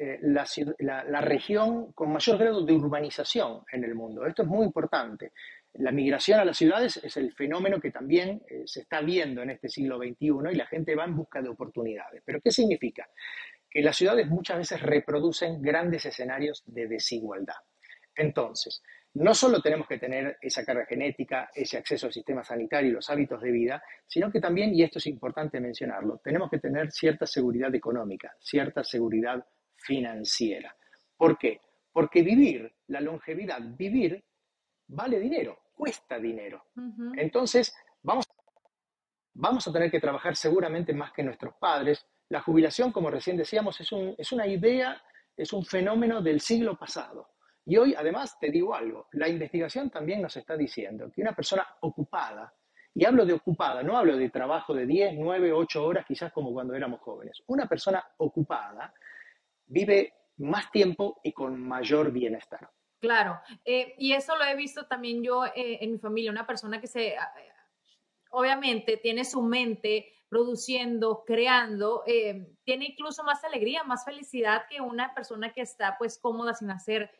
eh, 0.00 0.18
la, 0.22 1.20
región 1.20 1.92
con 1.92 2.12
mayor 2.12 2.38
grado 2.38 2.64
de 2.64 2.72
urbanización 2.72 3.62
en 3.72 3.82
el 3.82 3.94
mundo. 3.94 4.24
Esto 4.26 4.42
es 4.42 4.48
muy 4.48 4.64
importante. 4.64 5.32
La 5.74 5.90
migración 5.90 6.38
a 6.38 6.44
las 6.44 6.56
ciudades 6.56 6.98
es 7.02 7.16
el 7.16 7.32
fenómeno 7.32 7.80
que 7.80 7.90
también 7.90 8.40
eh, 8.48 8.62
se 8.64 8.82
está 8.82 9.00
viendo 9.00 9.42
en 9.42 9.50
este 9.50 9.68
siglo 9.68 9.98
XXI 9.98 10.52
y 10.52 10.54
la 10.54 10.66
gente 10.66 10.94
va 10.94 11.04
en 11.04 11.16
busca 11.16 11.42
de 11.42 11.48
oportunidades. 11.48 12.22
¿Pero 12.24 12.40
qué 12.40 12.52
significa? 12.52 13.08
Que 13.68 13.82
las 13.82 13.96
ciudades 13.96 14.28
muchas 14.28 14.58
veces 14.58 14.80
reproducen 14.82 15.60
grandes 15.60 16.06
escenarios 16.06 16.62
de 16.66 16.86
desigualdad. 16.86 17.56
Entonces, 18.14 18.82
no 19.14 19.34
solo 19.34 19.60
tenemos 19.60 19.88
que 19.88 19.98
tener 19.98 20.38
esa 20.40 20.64
carga 20.64 20.86
genética, 20.86 21.50
ese 21.52 21.76
acceso 21.76 22.06
al 22.06 22.12
sistema 22.12 22.44
sanitario 22.44 22.90
y 22.90 22.92
los 22.92 23.10
hábitos 23.10 23.42
de 23.42 23.50
vida, 23.50 23.82
sino 24.06 24.30
que 24.30 24.40
también, 24.40 24.72
y 24.74 24.84
esto 24.84 24.98
es 24.98 25.06
importante 25.06 25.60
mencionarlo, 25.60 26.20
tenemos 26.22 26.50
que 26.50 26.58
tener 26.58 26.92
cierta 26.92 27.26
seguridad 27.26 27.74
económica, 27.74 28.32
cierta 28.38 28.84
seguridad 28.84 29.44
financiera. 29.78 30.76
¿Por 31.16 31.38
qué? 31.38 31.60
Porque 31.92 32.22
vivir, 32.22 32.72
la 32.88 33.00
longevidad, 33.00 33.60
vivir 33.60 34.24
vale 34.88 35.20
dinero, 35.20 35.58
cuesta 35.74 36.18
dinero. 36.18 36.64
Entonces, 37.16 37.74
vamos, 38.02 38.26
vamos 39.34 39.66
a 39.68 39.72
tener 39.72 39.90
que 39.90 40.00
trabajar 40.00 40.34
seguramente 40.36 40.92
más 40.92 41.12
que 41.12 41.22
nuestros 41.22 41.54
padres. 41.54 42.04
La 42.28 42.40
jubilación, 42.40 42.92
como 42.92 43.10
recién 43.10 43.36
decíamos, 43.36 43.80
es, 43.80 43.92
un, 43.92 44.14
es 44.18 44.32
una 44.32 44.46
idea, 44.46 45.00
es 45.36 45.52
un 45.52 45.64
fenómeno 45.64 46.20
del 46.20 46.40
siglo 46.40 46.76
pasado. 46.76 47.30
Y 47.64 47.76
hoy, 47.76 47.94
además, 47.94 48.38
te 48.40 48.50
digo 48.50 48.74
algo, 48.74 49.08
la 49.12 49.28
investigación 49.28 49.90
también 49.90 50.22
nos 50.22 50.34
está 50.36 50.56
diciendo 50.56 51.10
que 51.14 51.20
una 51.20 51.34
persona 51.34 51.66
ocupada, 51.80 52.54
y 52.94 53.04
hablo 53.04 53.26
de 53.26 53.34
ocupada, 53.34 53.82
no 53.82 53.96
hablo 53.96 54.16
de 54.16 54.30
trabajo 54.30 54.72
de 54.72 54.86
10, 54.86 55.14
9, 55.18 55.52
8 55.52 55.84
horas, 55.84 56.06
quizás 56.06 56.32
como 56.32 56.52
cuando 56.52 56.74
éramos 56.74 57.00
jóvenes, 57.00 57.42
una 57.46 57.68
persona 57.68 58.02
ocupada 58.16 58.94
vive 59.68 60.14
más 60.38 60.70
tiempo 60.70 61.20
y 61.22 61.32
con 61.32 61.60
mayor 61.62 62.10
bienestar. 62.10 62.70
Claro, 63.00 63.40
eh, 63.64 63.94
y 63.98 64.12
eso 64.12 64.36
lo 64.36 64.44
he 64.44 64.56
visto 64.56 64.86
también 64.86 65.22
yo 65.22 65.44
eh, 65.46 65.78
en 65.80 65.92
mi 65.92 65.98
familia, 65.98 66.32
una 66.32 66.46
persona 66.46 66.80
que 66.80 66.88
se, 66.88 67.16
ah, 67.16 67.32
obviamente, 68.30 68.96
tiene 68.96 69.24
su 69.24 69.40
mente 69.42 70.12
produciendo, 70.28 71.24
creando, 71.24 72.02
eh, 72.06 72.52
tiene 72.64 72.86
incluso 72.86 73.22
más 73.22 73.44
alegría, 73.44 73.84
más 73.84 74.04
felicidad 74.04 74.64
que 74.68 74.80
una 74.80 75.14
persona 75.14 75.52
que 75.52 75.60
está 75.60 75.96
pues 75.96 76.18
cómoda 76.18 76.54
sin 76.54 76.70
hacer 76.70 77.10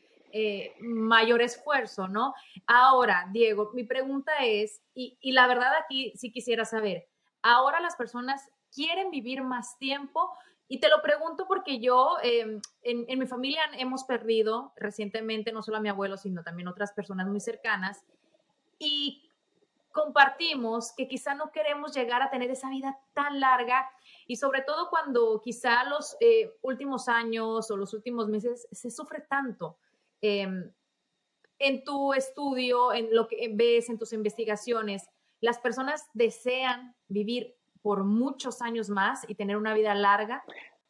mayor 0.80 1.40
esfuerzo, 1.40 2.06
¿no? 2.06 2.34
Ahora, 2.66 3.26
Diego, 3.32 3.70
mi 3.72 3.84
pregunta 3.84 4.30
es, 4.42 4.82
y, 4.92 5.16
y 5.22 5.32
la 5.32 5.46
verdad 5.46 5.72
aquí 5.82 6.12
sí 6.16 6.30
quisiera 6.30 6.66
saber, 6.66 7.08
ahora 7.40 7.80
las 7.80 7.96
personas 7.96 8.46
quieren 8.70 9.10
vivir 9.10 9.42
más 9.42 9.78
tiempo, 9.78 10.30
y 10.68 10.80
te 10.80 10.90
lo 10.90 11.00
pregunto 11.00 11.46
porque 11.48 11.80
yo, 11.80 12.18
em, 12.22 12.60
en, 12.82 13.18
mi 13.18 13.26
familia 13.26 13.62
hemos 13.78 14.04
perdido 14.04 14.74
recientemente 14.76 15.50
no 15.50 15.62
solo 15.62 15.78
a 15.78 15.80
mi 15.80 15.88
abuelo, 15.88 16.18
sino 16.18 16.42
también 16.42 16.68
otras 16.68 16.92
personas 16.92 17.26
muy 17.26 17.40
cercanas. 17.40 18.04
Y 18.78 19.30
compartimos 19.92 20.92
que 20.94 21.08
quizá 21.08 21.34
no 21.34 21.50
queremos 21.52 21.94
llegar 21.94 22.20
a 22.20 22.30
tener 22.30 22.50
esa 22.50 22.68
vida 22.68 22.98
tan 23.14 23.40
larga 23.40 23.90
y 24.26 24.36
sobre 24.36 24.60
todo 24.60 24.90
cuando 24.90 25.40
quizá 25.42 25.84
los 25.84 26.16
eh, 26.20 26.54
últimos 26.60 27.08
años 27.08 27.70
o 27.70 27.76
los 27.76 27.94
últimos 27.94 28.28
meses 28.28 28.68
se 28.70 28.90
sufre 28.90 29.22
tanto. 29.22 29.78
Em, 30.20 30.70
en 31.58 31.82
tu 31.82 32.12
estudio, 32.12 32.92
en 32.92 33.14
lo 33.14 33.26
que 33.26 33.50
ves, 33.54 33.88
en 33.88 33.98
tus 33.98 34.12
investigaciones, 34.12 35.08
las 35.40 35.58
personas 35.58 36.08
desean 36.12 36.94
vivir 37.08 37.57
por 37.80 38.04
muchos 38.04 38.62
años 38.62 38.90
más 38.90 39.24
y 39.28 39.34
tener 39.34 39.56
una 39.56 39.74
vida 39.74 39.94
larga? 39.94 40.42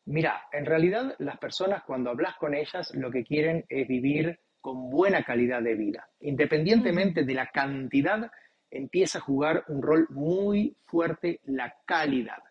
Mira, 0.04 0.42
en 0.52 0.64
realidad 0.64 1.14
las 1.18 1.38
personas 1.38 1.82
cuando 1.84 2.10
hablas 2.10 2.36
con 2.36 2.54
ellas 2.54 2.94
lo 2.94 3.10
que 3.10 3.24
quieren 3.24 3.64
es 3.68 3.86
vivir 3.86 4.40
con 4.60 4.90
buena 4.90 5.22
calidad 5.22 5.62
de 5.62 5.74
vida. 5.74 6.08
Independientemente 6.20 7.24
de 7.24 7.34
la 7.34 7.48
cantidad, 7.48 8.30
empieza 8.70 9.18
a 9.18 9.22
jugar 9.22 9.64
un 9.68 9.82
rol 9.82 10.06
muy 10.10 10.76
fuerte 10.86 11.40
la 11.44 11.74
calidad. 11.86 12.42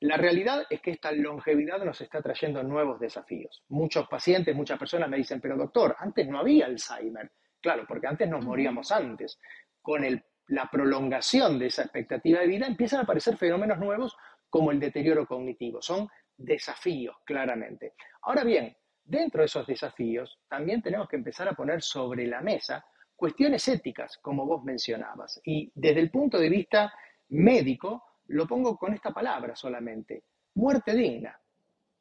La 0.00 0.16
realidad 0.16 0.64
es 0.68 0.80
que 0.80 0.90
esta 0.90 1.12
longevidad 1.12 1.84
nos 1.84 2.00
está 2.00 2.20
trayendo 2.20 2.62
nuevos 2.62 2.98
desafíos. 2.98 3.62
Muchos 3.68 4.08
pacientes, 4.08 4.54
muchas 4.54 4.78
personas 4.78 5.08
me 5.08 5.16
dicen, 5.16 5.40
pero 5.40 5.56
doctor, 5.56 5.94
antes 5.98 6.26
no 6.26 6.40
había 6.40 6.66
Alzheimer. 6.66 7.30
Claro, 7.60 7.84
porque 7.86 8.08
antes 8.08 8.28
nos 8.28 8.44
moríamos 8.44 8.90
antes. 8.90 9.38
Con 9.80 10.04
el 10.04 10.24
la 10.48 10.68
prolongación 10.70 11.58
de 11.58 11.66
esa 11.66 11.82
expectativa 11.82 12.40
de 12.40 12.46
vida, 12.46 12.66
empiezan 12.66 13.00
a 13.00 13.02
aparecer 13.04 13.36
fenómenos 13.36 13.78
nuevos 13.78 14.16
como 14.48 14.70
el 14.70 14.80
deterioro 14.80 15.26
cognitivo. 15.26 15.80
Son 15.80 16.08
desafíos, 16.36 17.16
claramente. 17.24 17.94
Ahora 18.22 18.44
bien, 18.44 18.76
dentro 19.04 19.40
de 19.40 19.46
esos 19.46 19.66
desafíos, 19.66 20.38
también 20.48 20.82
tenemos 20.82 21.08
que 21.08 21.16
empezar 21.16 21.48
a 21.48 21.54
poner 21.54 21.82
sobre 21.82 22.26
la 22.26 22.40
mesa 22.40 22.84
cuestiones 23.16 23.66
éticas, 23.68 24.18
como 24.18 24.44
vos 24.46 24.64
mencionabas. 24.64 25.40
Y 25.44 25.70
desde 25.74 26.00
el 26.00 26.10
punto 26.10 26.38
de 26.38 26.48
vista 26.48 26.92
médico, 27.28 28.04
lo 28.26 28.46
pongo 28.46 28.76
con 28.76 28.92
esta 28.94 29.12
palabra 29.12 29.54
solamente, 29.54 30.24
muerte 30.54 30.94
digna. 30.94 31.38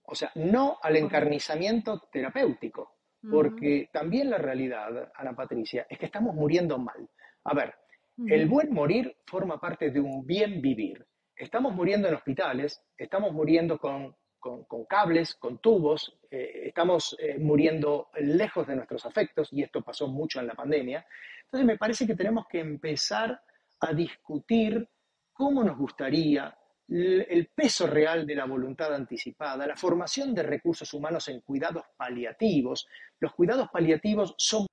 O 0.04 0.16
sea, 0.16 0.32
no 0.36 0.78
al 0.82 0.96
encarnizamiento 0.98 2.10
terapéutico, 2.12 2.98
porque 3.30 3.90
también 3.94 4.32
la 4.32 4.40
realidad, 4.40 5.12
Ana 5.16 5.36
Patricia, 5.36 5.86
es 5.88 6.00
que 6.00 6.08
estamos 6.08 6.34
muriendo 6.34 6.80
mal. 6.80 7.08
A 7.44 7.54
ver, 7.54 7.76
el 8.28 8.48
buen 8.48 8.74
morir 8.74 9.16
forma 9.26 9.60
parte 9.60 9.92
de 9.92 10.00
un 10.00 10.26
bien 10.26 10.62
vivir. 10.62 11.06
Estamos 11.36 11.74
muriendo 11.74 12.08
en 12.08 12.16
hospitales, 12.16 12.84
estamos 12.98 13.34
muriendo 13.34 13.78
con, 13.80 14.16
cables, 14.88 15.36
con 15.36 15.60
tubos, 15.60 16.20
eh, 16.30 16.64
estamos 16.66 17.16
eh, 17.20 17.38
muriendo 17.40 18.10
lejos 18.20 18.68
de 18.68 18.76
nuestros 18.76 19.06
afectos, 19.06 19.50
y 19.52 19.64
esto 19.64 19.82
pasó 19.82 20.08
mucho 20.08 20.40
en 20.40 20.48
la 20.48 20.54
pandemia. 20.54 21.06
Entonces 21.46 21.66
me 21.66 21.78
parece 21.78 22.06
que 22.06 22.16
tenemos 22.16 22.48
que 22.48 22.60
empezar 22.60 23.42
a 23.80 23.94
discutir 23.94 24.88
cómo 25.34 25.64
nos 25.64 25.78
gustaría 25.78 26.56
el 26.88 27.50
peso 27.56 27.88
real 27.88 28.28
de 28.28 28.36
la 28.36 28.46
voluntad 28.46 28.94
anticipada, 28.94 29.66
la 29.66 29.78
formación 29.78 30.36
de 30.36 30.44
recursos 30.44 30.94
humanos 30.94 31.30
en 31.30 31.40
cuidados 31.40 31.86
paliativos. 31.96 32.86
Los 33.20 33.34
cuidados 33.34 33.70
paliativos 33.70 34.36
son 34.38 34.68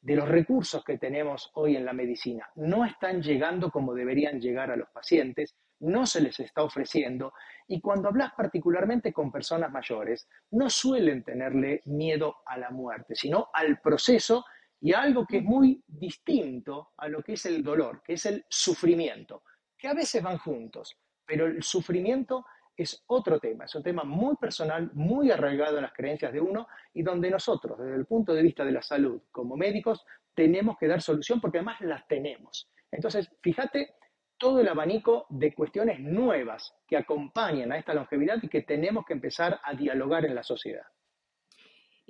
de 0.00 0.16
los 0.16 0.28
recursos 0.28 0.84
que 0.84 0.98
tenemos 0.98 1.50
hoy 1.54 1.76
en 1.76 1.84
la 1.84 1.92
medicina. 1.92 2.48
No 2.56 2.84
están 2.84 3.22
llegando 3.22 3.70
como 3.70 3.94
deberían 3.94 4.40
llegar 4.40 4.70
a 4.70 4.76
los 4.76 4.88
pacientes, 4.90 5.56
no 5.80 6.06
se 6.06 6.20
les 6.20 6.38
está 6.40 6.62
ofreciendo 6.62 7.32
y 7.66 7.80
cuando 7.80 8.08
hablas 8.08 8.32
particularmente 8.36 9.12
con 9.12 9.30
personas 9.30 9.70
mayores, 9.70 10.28
no 10.50 10.70
suelen 10.70 11.22
tenerle 11.22 11.82
miedo 11.86 12.36
a 12.46 12.58
la 12.58 12.70
muerte, 12.70 13.14
sino 13.14 13.48
al 13.52 13.80
proceso 13.80 14.44
y 14.80 14.92
a 14.92 15.02
algo 15.02 15.26
que 15.26 15.38
es 15.38 15.44
muy 15.44 15.82
distinto 15.86 16.92
a 16.96 17.08
lo 17.08 17.22
que 17.22 17.34
es 17.34 17.46
el 17.46 17.62
dolor, 17.62 18.02
que 18.02 18.14
es 18.14 18.26
el 18.26 18.44
sufrimiento, 18.48 19.42
que 19.76 19.88
a 19.88 19.94
veces 19.94 20.22
van 20.22 20.38
juntos, 20.38 20.96
pero 21.24 21.46
el 21.46 21.62
sufrimiento 21.62 22.44
es 22.78 23.02
otro 23.08 23.40
tema, 23.40 23.64
es 23.64 23.74
un 23.74 23.82
tema 23.82 24.04
muy 24.04 24.36
personal, 24.36 24.90
muy 24.94 25.32
arraigado 25.32 25.76
en 25.76 25.82
las 25.82 25.92
creencias 25.92 26.32
de 26.32 26.40
uno 26.40 26.68
y 26.94 27.02
donde 27.02 27.28
nosotros, 27.28 27.78
desde 27.78 27.96
el 27.96 28.06
punto 28.06 28.32
de 28.32 28.42
vista 28.42 28.64
de 28.64 28.72
la 28.72 28.82
salud, 28.82 29.20
como 29.32 29.56
médicos, 29.56 30.06
tenemos 30.32 30.78
que 30.78 30.86
dar 30.86 31.02
solución 31.02 31.40
porque 31.40 31.58
además 31.58 31.80
las 31.80 32.06
tenemos. 32.06 32.70
Entonces, 32.92 33.28
fíjate 33.42 33.96
todo 34.38 34.60
el 34.60 34.68
abanico 34.68 35.26
de 35.28 35.52
cuestiones 35.52 35.98
nuevas 35.98 36.72
que 36.86 36.96
acompañan 36.96 37.72
a 37.72 37.78
esta 37.78 37.94
longevidad 37.94 38.38
y 38.40 38.48
que 38.48 38.62
tenemos 38.62 39.04
que 39.04 39.14
empezar 39.14 39.58
a 39.64 39.74
dialogar 39.74 40.24
en 40.24 40.36
la 40.36 40.44
sociedad. 40.44 40.86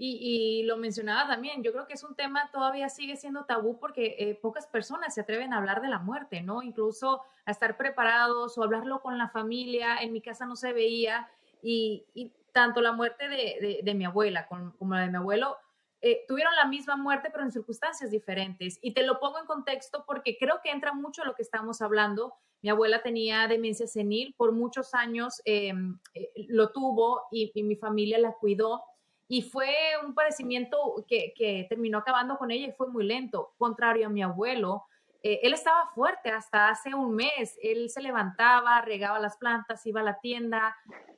Y, 0.01 0.63
lo 0.63 0.77
mencionaba 0.77 1.27
también, 1.29 1.65
yo 1.65 1.73
creo 1.73 1.89
que 1.89 1.95
es 1.95 2.05
un 2.05 2.15
tema 2.15 2.49
todavía 2.53 2.89
sigue 2.89 3.17
siendo 3.17 3.47
tabú 3.47 3.81
porque 3.81 4.15
eh, 4.19 4.39
pocas 4.41 4.69
personas 4.69 5.13
se 5.13 5.23
atreven 5.23 5.53
a 5.53 5.59
hablar 5.59 5.83
de 5.83 5.89
la 5.89 5.99
muerte, 5.99 6.41
¿no? 6.41 6.63
Incluso 6.63 7.23
a 7.45 7.51
estar 7.51 7.77
preparados 7.77 8.57
o 8.57 8.63
hablarlo 8.63 9.03
con 9.03 9.19
la 9.19 9.29
familia. 9.29 9.97
En 10.01 10.13
mi 10.13 10.21
casa 10.21 10.47
no 10.47 10.55
se 10.55 10.73
veía 10.73 11.29
y, 11.63 12.07
tanto 12.53 12.81
la 12.81 12.93
muerte 12.93 13.29
de, 13.29 13.95
mi 13.95 14.05
abuela 14.05 14.47
como 14.47 14.95
la 14.95 15.03
de 15.03 15.11
mi 15.11 15.17
abuelo 15.17 15.57
eh, 16.01 16.25
tuvieron 16.27 16.55
la 16.57 16.65
misma 16.65 16.97
muerte 16.97 17.29
pero 17.31 17.43
en 17.43 17.51
circunstancias 17.51 18.13
diferentes. 18.13 18.79
Y 18.81 18.93
te 18.95 19.03
lo 19.03 19.19
pongo 19.19 19.41
en 19.41 19.47
contexto 19.47 20.05
porque 20.07 20.37
creo 20.39 20.61
que 20.63 20.71
entra 20.71 20.93
mucho 20.93 21.25
lo 21.25 21.35
que 21.35 21.43
estamos 21.43 21.83
hablando. 21.83 22.35
Mi 22.63 22.71
abuela 22.71 23.03
tenía 23.03 23.49
demencia 23.49 23.89
senil, 23.89 24.35
por 24.37 24.53
muchos 24.53 24.95
años 24.95 25.43
em, 25.45 25.99
eh, 26.15 26.31
lo 26.49 26.71
tuvo 26.71 27.23
y 27.33 27.51
mi 27.65 27.75
familia 27.75 28.19
la 28.19 28.33
cuidó 28.33 28.85
y 29.29 29.43
fue 29.43 29.71
un 30.05 30.15
padecimiento 30.15 31.05
que, 31.07 31.35
que, 31.37 31.67
terminó 31.69 31.99
acabando 31.99 32.39
con 32.39 32.51
ella 32.51 32.67
y 32.67 32.73
fue 32.73 32.89
muy 32.89 33.05
lento, 33.05 33.53
contrario 33.59 34.07
a 34.07 34.11
mi 34.11 34.23
abuelo. 34.23 34.87
Eh, 35.23 35.41
él 35.43 35.53
estaba 35.53 35.91
fuerte 35.95 36.31
hasta 36.31 36.71
hace 36.71 36.95
un 36.95 37.15
mes, 37.15 37.59
él 37.63 37.91
se 37.91 38.01
levantaba, 38.01 38.81
regaba 38.81 39.19
las 39.19 39.37
plantas, 39.37 39.85
iba 39.85 40.01
a 40.01 40.05
la 40.05 40.19
tienda 40.21 40.77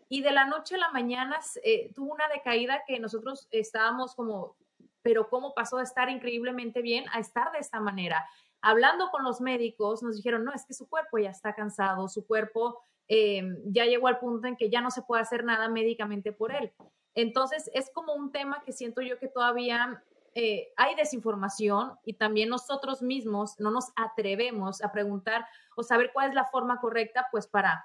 y 0.09 0.23
de 0.23 0.33
la 0.33 0.45
noche 0.45 0.75
a 0.75 0.79
la 0.79 0.91
mañana 0.91 1.39
eh, 1.63 1.93
tuvo 1.95 2.13
una 2.13 2.27
decaída 2.29 2.83
que 2.85 2.99
nosotros 2.99 3.47
estábamos 3.53 4.17
como, 4.17 4.57
pero 5.03 5.29
¿cómo 5.29 5.55
pasó 5.55 5.77
de 5.77 5.85
estar 5.85 6.09
increíblemente 6.09 6.83
bien 6.83 7.05
a 7.13 7.21
estar 7.21 7.53
de 7.53 7.59
esta 7.59 7.79
manera? 7.79 8.27
Hablando 8.61 9.11
con 9.11 9.23
los 9.23 9.41
médicos, 9.41 10.03
nos 10.03 10.17
dijeron, 10.17 10.45
no, 10.45 10.53
es 10.53 10.67
que 10.67 10.75
su 10.75 10.89
cuerpo 10.89 11.19
ya 11.19 11.31
está 11.31 11.55
cansado, 11.55 12.09
su 12.09 12.27
cuerpo 12.27 12.81
eh, 13.07 13.43
ya 13.67 13.85
llegó 13.85 14.09
al 14.09 14.19
punto 14.19 14.49
en 14.49 14.57
que 14.57 14.69
ya 14.69 14.81
no 14.81 14.91
se 14.91 15.03
puede 15.03 15.23
hacer 15.23 15.45
nada 15.45 15.69
médicamente 15.69 16.33
por 16.33 16.53
él. 16.53 16.73
Entonces, 17.15 17.71
es 17.75 17.91
como 17.93 18.15
un 18.15 18.33
tema 18.33 18.63
que 18.65 18.73
siento 18.73 19.03
yo 19.03 19.19
que 19.19 19.29
todavía 19.29 20.03
eh, 20.35 20.73
hay 20.77 20.95
desinformación 20.95 21.99
y 22.05 22.15
también 22.15 22.49
nosotros 22.49 23.03
mismos 23.03 23.59
no 23.59 23.71
nos 23.73 23.93
atrevemos 23.97 24.83
a 24.83 24.93
preguntar 24.93 25.45
o 25.75 25.83
saber 25.83 26.13
cuál 26.13 26.29
es 26.29 26.35
la 26.35 26.45
forma 26.45 26.81
correcta, 26.81 27.27
pues 27.33 27.49
para, 27.49 27.85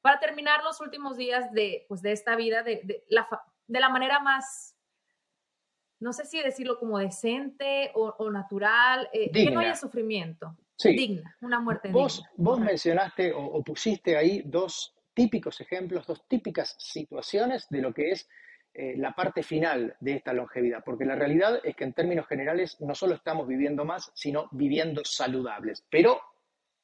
para 0.00 0.18
terminar 0.18 0.64
los 0.64 0.80
últimos 0.80 1.16
días 1.16 1.52
de, 1.52 1.86
pues, 1.88 2.02
de 2.02 2.12
esta 2.12 2.34
vida 2.34 2.64
de, 2.64 3.04
la, 3.08 3.28
de 3.68 3.80
la 3.80 3.88
manera 3.90 4.18
más, 4.18 4.76
no 6.00 6.12
sé 6.12 6.24
si 6.24 6.42
decirlo 6.42 6.80
como 6.80 6.98
decente 6.98 7.92
o, 7.94 8.28
natural, 8.30 9.08
eh, 9.12 9.30
que 9.30 9.50
no 9.50 9.60
haya 9.60 9.76
sufrimiento. 9.76 10.56
Digna, 10.82 11.36
una 11.40 11.60
muerte 11.60 11.88
vos, 11.90 12.16
digna. 12.16 12.30
Vos 12.36 12.58
mencionaste 12.58 13.32
o 13.32 13.62
pusiste 13.62 14.16
ahí 14.16 14.42
dos 14.44 14.92
típicos 15.14 15.60
ejemplos, 15.60 16.04
dos 16.04 16.26
típicas 16.26 16.74
situaciones 16.80 17.68
de 17.70 17.80
lo 17.80 17.94
que 17.94 18.10
es 18.10 18.28
eh, 18.76 18.94
la 18.96 19.12
parte 19.12 19.44
final 19.44 19.96
de 20.00 20.14
esta 20.14 20.32
longevidad, 20.32 20.82
porque 20.84 21.04
la 21.04 21.14
realidad 21.14 21.60
es 21.62 21.76
que 21.76 21.84
en 21.84 21.92
términos 21.92 22.26
generales 22.26 22.76
no 22.80 22.94
solo 22.96 23.14
estamos 23.14 23.46
viviendo 23.46 23.84
más, 23.84 24.10
sino 24.14 24.48
viviendo 24.50 25.04
saludables. 25.04 25.86
Pero 25.88 26.20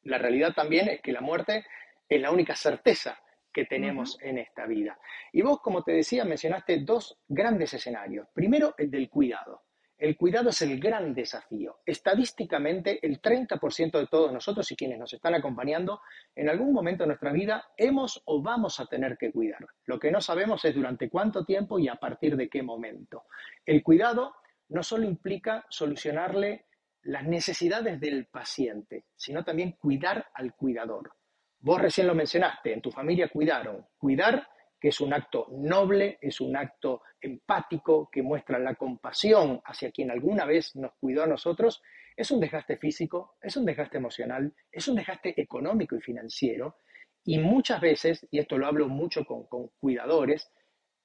la 0.03 0.19
realidad 0.19 0.55
también 0.55 0.89
es 0.89 1.01
que 1.01 1.13
la 1.13 1.21
muerte 1.21 1.67
es 2.09 2.21
la 2.21 2.31
única 2.31 2.55
certeza 2.55 3.19
que 3.53 3.65
tenemos 3.65 4.19
en 4.23 4.39
esta 4.39 4.67
vida. 4.67 4.99
Y 5.33 5.43
vos, 5.43 5.61
como 5.61 5.83
te 5.83 5.91
decía, 5.91 6.25
mencionaste 6.25 6.79
dos 6.85 7.19
grandes 7.27 7.75
escenarios. 7.75 8.29
Primero, 8.33 8.75
el 8.79 8.89
del 8.89 9.11
cuidado. 9.11 9.63
El 10.01 10.17
cuidado 10.17 10.49
es 10.49 10.63
el 10.63 10.81
gran 10.81 11.13
desafío. 11.13 11.81
Estadísticamente, 11.85 13.07
el 13.07 13.21
30% 13.21 13.99
de 13.99 14.07
todos 14.07 14.33
nosotros 14.33 14.73
y 14.73 14.75
quienes 14.75 14.99
nos 14.99 15.13
están 15.13 15.35
acompañando, 15.35 16.01
en 16.35 16.49
algún 16.49 16.73
momento 16.73 17.03
de 17.03 17.09
nuestra 17.09 17.33
vida 17.33 17.67
hemos 17.77 18.23
o 18.25 18.41
vamos 18.41 18.81
a 18.81 18.87
tener 18.87 19.19
que 19.19 19.31
cuidar. 19.31 19.67
Lo 19.85 19.99
que 19.99 20.11
no 20.11 20.23
sabemos 20.23 20.65
es 20.65 20.75
durante 20.75 21.11
cuánto 21.11 21.45
tiempo 21.45 21.79
y 21.79 21.89
a 21.89 21.97
partir 21.97 22.35
de 22.39 22.49
qué 22.49 22.63
momento. 22.63 23.25
El 23.67 23.83
cuidado 23.83 24.37
no 24.71 24.83
solo 24.83 25.05
implica 25.05 25.67
solucionarle 25.69 26.65
las 27.03 27.27
necesidades 27.27 28.01
del 28.01 28.25
paciente, 28.25 29.05
sino 29.15 29.45
también 29.45 29.73
cuidar 29.73 30.29
al 30.33 30.55
cuidador. 30.55 31.13
Vos 31.59 31.79
recién 31.79 32.07
lo 32.07 32.15
mencionaste, 32.15 32.73
en 32.73 32.81
tu 32.81 32.91
familia 32.91 33.29
cuidaron. 33.29 33.87
Cuidar 33.99 34.49
que 34.81 34.89
es 34.89 35.01
un 35.01 35.13
acto 35.13 35.47
noble, 35.51 36.19
es 36.21 36.41
un 36.41 36.57
acto 36.57 37.03
empático, 37.21 38.09
que 38.11 38.23
muestra 38.23 38.59
la 38.59 38.75
compasión 38.75 39.61
hacia 39.65 39.91
quien 39.91 40.11
alguna 40.11 40.47
vez 40.47 40.75
nos 40.75 40.93
cuidó 40.95 41.23
a 41.25 41.27
nosotros, 41.27 41.83
es 42.17 42.31
un 42.31 42.41
desgaste 42.41 42.79
físico, 42.79 43.37
es 43.43 43.57
un 43.57 43.67
desgaste 43.67 43.99
emocional, 43.99 44.53
es 44.73 44.89
un 44.89 44.97
desgaste 44.97 45.39
económico 45.41 45.97
y 45.97 46.01
financiero, 46.01 46.79
y 47.25 47.39
muchas 47.39 47.81
veces, 47.81 48.27
y 48.31 48.39
esto 48.39 48.57
lo 48.57 48.67
hablo 48.67 48.89
mucho 48.89 49.25
con, 49.25 49.47
cuidadores, 49.79 50.51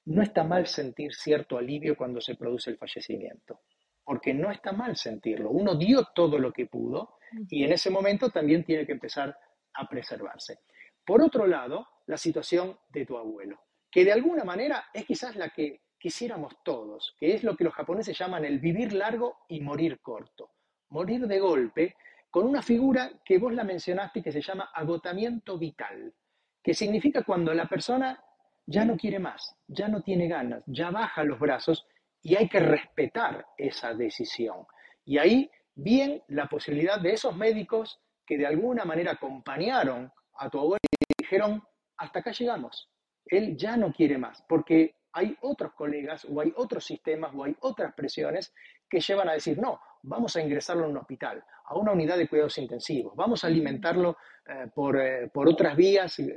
no 0.06 0.22
está 0.22 0.44
mal 0.44 0.66
sentir 0.66 1.14
cierto 1.14 1.58
alivio 1.58 1.96
cuando 1.96 2.20
se 2.20 2.36
produce 2.36 2.70
el 2.70 2.78
fallecimiento, 2.78 3.60
porque 4.02 4.32
no 4.32 4.50
está 4.50 4.72
mal 4.72 4.96
sentirlo. 4.96 5.50
Uno 5.50 5.74
dio 5.74 6.08
todo 6.14 6.38
lo 6.38 6.52
que 6.52 6.66
pudo 6.66 7.18
y 7.50 7.64
en 7.64 7.72
ese 7.72 7.90
momento 7.90 8.30
también 8.30 8.64
tiene 8.64 8.86
que 8.86 8.92
empezar 8.92 9.36
a 9.74 9.88
preservarse. 9.88 10.60
Por 11.04 11.22
otro 11.22 11.46
lado, 11.46 11.86
la 12.06 12.16
situación 12.16 12.78
de 12.88 13.04
tu 13.04 13.18
abuelo 13.18 13.65
que 13.96 14.04
de 14.04 14.12
alguna 14.12 14.44
manera 14.44 14.90
es 14.92 15.06
quizás 15.06 15.36
la 15.36 15.48
que 15.48 15.80
quisiéramos 15.98 16.62
todos, 16.62 17.16
que 17.18 17.32
es 17.32 17.42
lo 17.42 17.56
que 17.56 17.64
los 17.64 17.72
japoneses 17.72 18.18
llaman 18.18 18.44
el 18.44 18.58
vivir 18.58 18.92
largo 18.92 19.38
y 19.48 19.62
morir 19.62 20.00
corto. 20.02 20.50
Morir 20.90 21.26
de 21.26 21.40
golpe 21.40 21.96
con 22.30 22.46
una 22.46 22.60
figura 22.60 23.10
que 23.24 23.38
vos 23.38 23.54
la 23.54 23.64
mencionaste 23.64 24.22
que 24.22 24.32
se 24.32 24.42
llama 24.42 24.68
agotamiento 24.74 25.56
vital, 25.56 26.12
que 26.62 26.74
significa 26.74 27.22
cuando 27.22 27.54
la 27.54 27.70
persona 27.70 28.22
ya 28.66 28.84
no 28.84 28.98
quiere 28.98 29.18
más, 29.18 29.56
ya 29.66 29.88
no 29.88 30.02
tiene 30.02 30.28
ganas, 30.28 30.62
ya 30.66 30.90
baja 30.90 31.24
los 31.24 31.38
brazos 31.38 31.86
y 32.20 32.36
hay 32.36 32.50
que 32.50 32.60
respetar 32.60 33.46
esa 33.56 33.94
decisión. 33.94 34.66
Y 35.06 35.16
ahí 35.16 35.50
bien 35.74 36.22
la 36.28 36.48
posibilidad 36.48 37.00
de 37.00 37.14
esos 37.14 37.34
médicos 37.34 37.98
que 38.26 38.36
de 38.36 38.46
alguna 38.46 38.84
manera 38.84 39.12
acompañaron 39.12 40.12
a 40.34 40.50
tu 40.50 40.58
abuelo 40.58 40.82
y 41.00 41.22
dijeron, 41.22 41.62
hasta 41.96 42.18
acá 42.18 42.32
llegamos, 42.32 42.90
él 43.26 43.56
ya 43.56 43.76
no 43.76 43.92
quiere 43.92 44.18
más, 44.18 44.42
porque 44.48 44.94
hay 45.12 45.36
otros 45.40 45.72
colegas 45.72 46.26
o 46.30 46.40
hay 46.40 46.52
otros 46.56 46.84
sistemas 46.84 47.32
o 47.34 47.44
hay 47.44 47.56
otras 47.60 47.94
presiones 47.94 48.54
que 48.88 49.00
llevan 49.00 49.28
a 49.28 49.32
decir, 49.32 49.58
no, 49.58 49.80
vamos 50.02 50.36
a 50.36 50.42
ingresarlo 50.42 50.84
en 50.84 50.90
un 50.90 50.98
hospital, 50.98 51.42
a 51.64 51.74
una 51.76 51.92
unidad 51.92 52.18
de 52.18 52.28
cuidados 52.28 52.58
intensivos, 52.58 53.16
vamos 53.16 53.42
a 53.42 53.46
alimentarlo 53.46 54.18
eh, 54.46 54.64
eh, 54.64 55.28
por, 55.32 55.48
otras 55.48 55.74
vías 55.74 56.18
eh, 56.18 56.36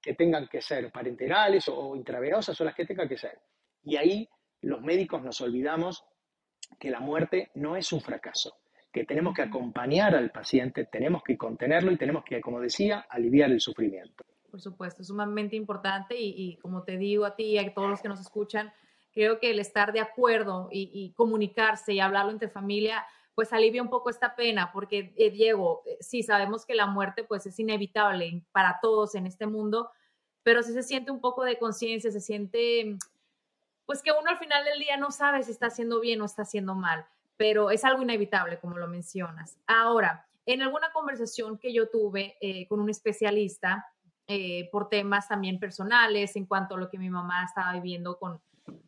que 0.00 0.14
tengan 0.14 0.46
que 0.46 0.60
ser 0.60 0.90
parenterales 0.92 1.68
o 1.68 1.96
intravenosas 1.96 2.58
o 2.60 2.64
las 2.64 2.74
que 2.74 2.86
tengan 2.86 3.08
que 3.08 3.18
ser. 3.18 3.38
Y 3.82 3.96
ahí 3.96 4.28
los 4.60 4.80
médicos 4.80 5.22
nos 5.22 5.40
olvidamos 5.40 6.04
que 6.78 6.90
la 6.90 7.00
muerte 7.00 7.50
no 7.54 7.76
es 7.76 7.92
un 7.92 8.00
fracaso, 8.00 8.58
que 8.92 9.04
tenemos 9.04 9.34
que 9.34 9.42
acompañar 9.42 10.14
al 10.14 10.30
paciente, 10.30 10.86
tenemos 10.86 11.22
que 11.22 11.36
contenerlo 11.36 11.90
y 11.90 11.96
tenemos 11.96 12.24
que, 12.24 12.40
como 12.40 12.60
decía, 12.60 13.06
aliviar 13.10 13.50
el 13.50 13.60
sufrimiento 13.60 14.24
por 14.54 14.60
supuesto, 14.60 15.02
es 15.02 15.08
sumamente 15.08 15.56
importante 15.56 16.14
y, 16.16 16.58
como 16.62 16.84
te 16.84 16.96
digo 16.96 17.24
a 17.24 17.34
ti 17.34 17.42
y 17.42 17.58
a 17.58 17.74
todos 17.74 17.90
los 17.90 18.00
que 18.00 18.08
nos 18.08 18.20
escuchan, 18.20 18.72
creo 19.12 19.40
que 19.40 19.50
el 19.50 19.58
estar 19.58 19.92
de 19.92 19.98
acuerdo 19.98 20.68
y, 20.70 21.12
comunicarse 21.16 21.92
y 21.92 21.98
hablarlo 21.98 22.30
entre 22.30 22.48
familia, 22.48 23.04
pues 23.34 23.52
alivia 23.52 23.82
un 23.82 23.90
poco 23.90 24.10
esta 24.10 24.36
pena, 24.36 24.70
porque 24.72 25.12
eh, 25.16 25.30
Diego, 25.30 25.82
eh, 25.86 25.96
sí 25.98 26.22
sabemos 26.22 26.64
que 26.64 26.76
la 26.76 26.86
muerte 26.86 27.24
pues 27.24 27.46
es 27.46 27.58
inevitable 27.58 28.44
para 28.52 28.78
todos 28.80 29.16
en 29.16 29.26
este 29.26 29.48
mundo, 29.48 29.90
pero 30.44 30.62
sí 30.62 30.72
se 30.72 30.84
siente 30.84 31.10
un 31.10 31.20
poco 31.20 31.42
de 31.42 31.58
conciencia, 31.58 32.12
se 32.12 32.20
siente 32.20 32.96
pues 33.86 34.02
que 34.02 34.12
uno 34.12 34.30
al 34.30 34.38
final 34.38 34.64
del 34.64 34.78
día 34.78 34.96
no 34.96 35.10
sabe 35.10 35.42
si 35.42 35.50
está 35.50 35.66
haciendo 35.66 35.98
bien 35.98 36.20
o 36.20 36.26
está 36.26 36.42
haciendo 36.42 36.76
mal, 36.76 37.04
pero 37.36 37.72
es 37.72 37.84
algo 37.84 38.04
inevitable, 38.04 38.60
como 38.60 38.78
lo 38.78 38.86
mencionas. 38.86 39.58
Ahora, 39.66 40.28
en 40.46 40.62
alguna 40.62 40.92
conversación 40.92 41.58
que 41.58 41.72
yo 41.72 41.88
tuve 41.88 42.36
eh, 42.40 42.68
con 42.68 42.78
un 42.78 42.88
especialista, 42.88 43.90
eh, 44.26 44.68
por 44.70 44.88
temas 44.88 45.28
también 45.28 45.58
personales 45.58 46.36
en 46.36 46.46
cuanto 46.46 46.74
a 46.74 46.78
lo 46.78 46.88
que 46.88 46.98
mi 46.98 47.10
mamá 47.10 47.44
estaba 47.44 47.72
viviendo 47.72 48.18
con, 48.18 48.40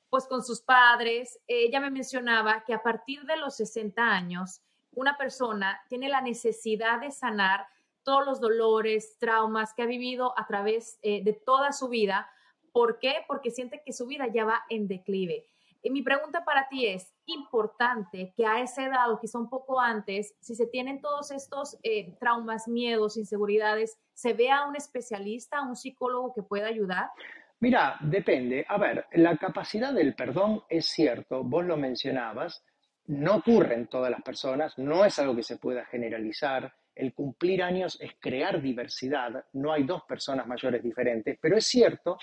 pues, 0.09 0.27
con 0.27 0.43
sus 0.43 0.63
padres. 0.63 1.39
Ella 1.47 1.81
me 1.81 1.91
mencionaba 1.91 2.65
que 2.65 2.73
a 2.73 2.83
partir 2.83 3.25
de 3.25 3.37
los 3.37 3.57
60 3.57 4.03
años, 4.03 4.63
una 4.93 5.19
persona 5.19 5.81
tiene 5.89 6.09
la 6.09 6.23
necesidad 6.23 7.01
de 7.01 7.11
sanar 7.11 7.67
todos 8.03 8.25
los 8.25 8.41
dolores, 8.41 9.19
traumas 9.19 9.75
que 9.75 9.83
ha 9.83 9.87
vivido 9.87 10.33
a 10.39 10.47
través 10.47 10.99
eh, 11.03 11.23
de 11.23 11.33
toda 11.33 11.73
su 11.73 11.89
vida. 11.89 12.31
¿Por 12.73 12.99
qué? 12.99 13.25
Porque 13.27 13.51
siente 13.51 13.83
que 13.85 13.93
su 13.93 14.07
vida 14.07 14.29
ya 14.29 14.45
va 14.45 14.65
en 14.71 14.89
declive. 14.89 15.47
Mi 15.91 16.03
pregunta 16.03 16.45
para 16.45 16.69
ti 16.69 16.87
es, 16.87 17.13
importante 17.27 18.33
que 18.37 18.47
a 18.47 18.61
esa 18.61 18.85
edad 18.85 19.11
o 19.11 19.19
quizá 19.19 19.39
un 19.39 19.49
poco 19.49 19.81
antes, 19.81 20.35
si 20.41 20.55
se 20.55 20.67
tienen 20.67 21.01
todos 21.01 21.31
estos 21.33 21.77
eh, 21.83 22.17
traumas, 22.21 22.69
miedos, 22.69 23.17
inseguridades, 23.17 23.99
se 24.15 24.33
vea 24.33 24.65
un 24.67 24.77
especialista, 24.77 25.63
un 25.63 25.77
psicólogo 25.77 26.33
que 26.35 26.43
pueda 26.43 26.69
ayudar? 26.69 27.11
Mira, 27.59 27.97
depende. 28.01 28.65
A 28.69 28.79
ver, 28.79 29.07
la 29.13 29.37
capacidad 29.37 29.93
del 29.93 30.15
perdón 30.15 30.63
es 30.69 30.87
cierto, 30.87 31.43
vos 31.43 31.65
lo 31.65 31.77
mencionabas, 31.77 32.63
no 33.07 33.37
ocurre 33.37 33.75
en 33.75 33.89
todas 33.89 34.11
las 34.11 34.23
personas, 34.23 34.77
no 34.79 35.05
es 35.05 35.19
algo 35.19 35.35
que 35.35 35.43
se 35.43 35.59
pueda 35.59 35.85
generalizar 35.87 36.73
el 36.97 37.13
cumplir 37.13 37.63
años 37.63 37.99
es 38.01 38.13
crear 38.19 38.61
diversidad, 38.61 39.45
no 39.53 39.73
hay 39.73 39.85
dos 39.85 40.03
personas 40.05 40.47
mayores 40.47 40.83
diferentes, 40.83 41.39
pero 41.41 41.57
es 41.57 41.67
cierto 41.67 42.19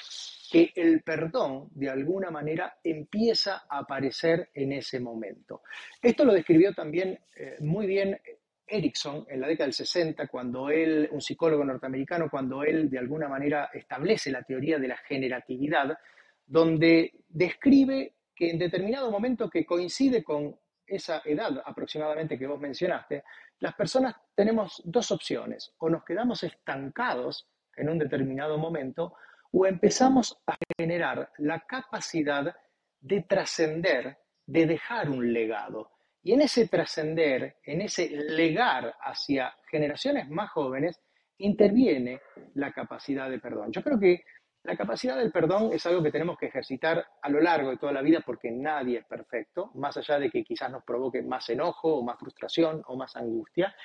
que 0.51 0.71
el 0.75 1.03
perdón 1.03 1.69
de 1.71 1.89
alguna 1.89 2.31
manera 2.31 2.77
empieza 2.83 3.63
a 3.69 3.79
aparecer 3.79 4.49
en 4.53 4.73
ese 4.73 4.99
momento. 4.99 5.61
Esto 6.01 6.25
lo 6.25 6.33
describió 6.33 6.73
también 6.73 7.19
eh, 7.35 7.57
muy 7.59 7.85
bien 7.85 8.19
Erickson 8.65 9.25
en 9.29 9.41
la 9.41 9.47
década 9.47 9.67
del 9.67 9.73
60, 9.73 10.27
cuando 10.27 10.69
él, 10.69 11.07
un 11.11 11.21
psicólogo 11.21 11.63
norteamericano, 11.63 12.29
cuando 12.29 12.63
él 12.63 12.89
de 12.89 12.97
alguna 12.97 13.27
manera 13.27 13.69
establece 13.73 14.31
la 14.31 14.43
teoría 14.43 14.79
de 14.79 14.87
la 14.87 14.97
generatividad, 14.97 15.97
donde 16.45 17.11
describe 17.29 18.15
que 18.35 18.49
en 18.49 18.57
determinado 18.57 19.11
momento 19.11 19.49
que 19.49 19.65
coincide 19.65 20.23
con 20.23 20.57
esa 20.85 21.21
edad 21.25 21.61
aproximadamente 21.65 22.37
que 22.37 22.47
vos 22.47 22.59
mencionaste, 22.59 23.23
las 23.59 23.75
personas 23.75 24.15
tenemos 24.35 24.81
dos 24.85 25.11
opciones, 25.11 25.73
o 25.77 25.89
nos 25.89 26.03
quedamos 26.03 26.43
estancados 26.43 27.47
en 27.75 27.89
un 27.89 27.97
determinado 27.97 28.57
momento, 28.57 29.15
o 29.51 29.65
empezamos 29.65 30.41
a 30.47 30.57
generar 30.77 31.31
la 31.37 31.59
capacidad 31.61 32.55
de 32.99 33.21
trascender, 33.21 34.17
de 34.45 34.65
dejar 34.65 35.09
un 35.09 35.31
legado. 35.31 35.91
Y 36.21 36.33
en 36.33 36.41
ese 36.41 36.67
trascender, 36.67 37.57
en 37.63 37.81
ese 37.81 38.09
legar 38.09 38.95
hacia 39.01 39.53
generaciones 39.69 40.29
más 40.29 40.51
jóvenes, 40.51 40.99
interviene 41.37 42.21
la 42.55 42.71
capacidad 42.71 43.29
de 43.29 43.39
perdón. 43.39 43.71
Yo 43.71 43.83
creo 43.83 43.99
que 43.99 44.23
la 44.63 44.77
capacidad 44.77 45.17
del 45.17 45.31
perdón 45.31 45.71
es 45.73 45.85
algo 45.85 46.01
que 46.01 46.11
tenemos 46.11 46.37
que 46.37 46.45
ejercitar 46.45 47.05
a 47.21 47.29
lo 47.29 47.41
largo 47.41 47.69
de 47.69 47.77
toda 47.77 47.91
la 47.91 48.01
vida 48.01 48.21
porque 48.25 48.49
nadie 48.49 48.99
es 48.99 49.05
perfecto, 49.05 49.71
más 49.75 49.97
allá 49.97 50.19
de 50.19 50.29
que 50.29 50.43
quizás 50.43 50.71
nos 50.71 50.83
provoque 50.85 51.21
más 51.21 51.49
enojo 51.49 51.95
o 51.97 52.03
más 52.03 52.17
frustración 52.17 52.81
o 52.87 52.95
más 52.95 53.15
angustia. 53.17 53.75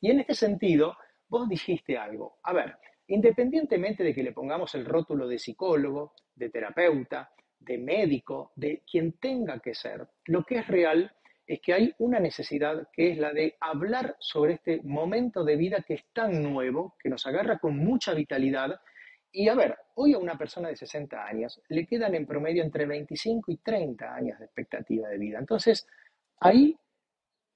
Y 0.00 0.12
en 0.12 0.20
este 0.20 0.34
sentido, 0.34 0.96
vos 1.28 1.48
dijiste 1.48 1.98
algo. 1.98 2.38
A 2.44 2.52
ver, 2.52 2.76
independientemente 3.08 4.04
de 4.04 4.14
que 4.14 4.22
le 4.22 4.32
pongamos 4.32 4.74
el 4.76 4.84
rótulo 4.84 5.26
de 5.26 5.40
psicólogo, 5.40 6.14
de 6.36 6.50
terapeuta, 6.50 7.32
de 7.58 7.78
médico, 7.78 8.52
de 8.54 8.84
quien 8.88 9.18
tenga 9.18 9.58
que 9.58 9.74
ser, 9.74 10.06
lo 10.26 10.44
que 10.44 10.58
es 10.58 10.68
real 10.68 11.12
es 11.48 11.60
que 11.60 11.72
hay 11.72 11.94
una 11.98 12.20
necesidad 12.20 12.88
que 12.92 13.10
es 13.10 13.18
la 13.18 13.32
de 13.32 13.56
hablar 13.58 14.14
sobre 14.20 14.52
este 14.52 14.82
momento 14.84 15.42
de 15.42 15.56
vida 15.56 15.82
que 15.82 15.94
es 15.94 16.04
tan 16.12 16.42
nuevo, 16.42 16.94
que 17.00 17.08
nos 17.08 17.26
agarra 17.26 17.58
con 17.58 17.76
mucha 17.76 18.14
vitalidad 18.14 18.80
y 19.32 19.48
a 19.48 19.54
ver, 19.54 19.76
hoy 19.94 20.14
a 20.14 20.18
una 20.18 20.38
persona 20.38 20.68
de 20.68 20.76
60 20.76 21.24
años 21.24 21.60
le 21.68 21.86
quedan 21.86 22.14
en 22.14 22.26
promedio 22.26 22.62
entre 22.62 22.86
25 22.86 23.52
y 23.52 23.56
30 23.58 24.14
años 24.14 24.38
de 24.38 24.46
expectativa 24.46 25.08
de 25.08 25.18
vida. 25.18 25.38
Entonces, 25.38 25.86
ahí, 26.40 26.76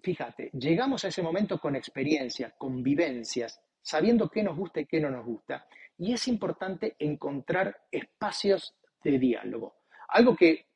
fíjate, 0.01 0.51
llegamos 0.53 1.05
a 1.05 1.09
ese 1.09 1.23
momento 1.23 1.59
con 1.59 1.75
experiencia, 1.75 2.55
con 2.59 2.83
vivencias, 2.83 3.61
sabiendo 3.81 4.29
qué 4.29 4.43
nos 4.43 4.57
gusta 4.57 4.81
y 4.81 4.87
qué 4.87 5.01
no 5.01 5.11
nos 5.11 5.25
gusta. 5.25 5.67
Y 5.99 6.13
es 6.13 6.29
importante 6.29 6.97
encontrar 6.99 7.85
espacios 7.91 8.77
de 9.03 9.19
diálogo, 9.19 9.77
algo 10.09 10.37
que 10.37 10.67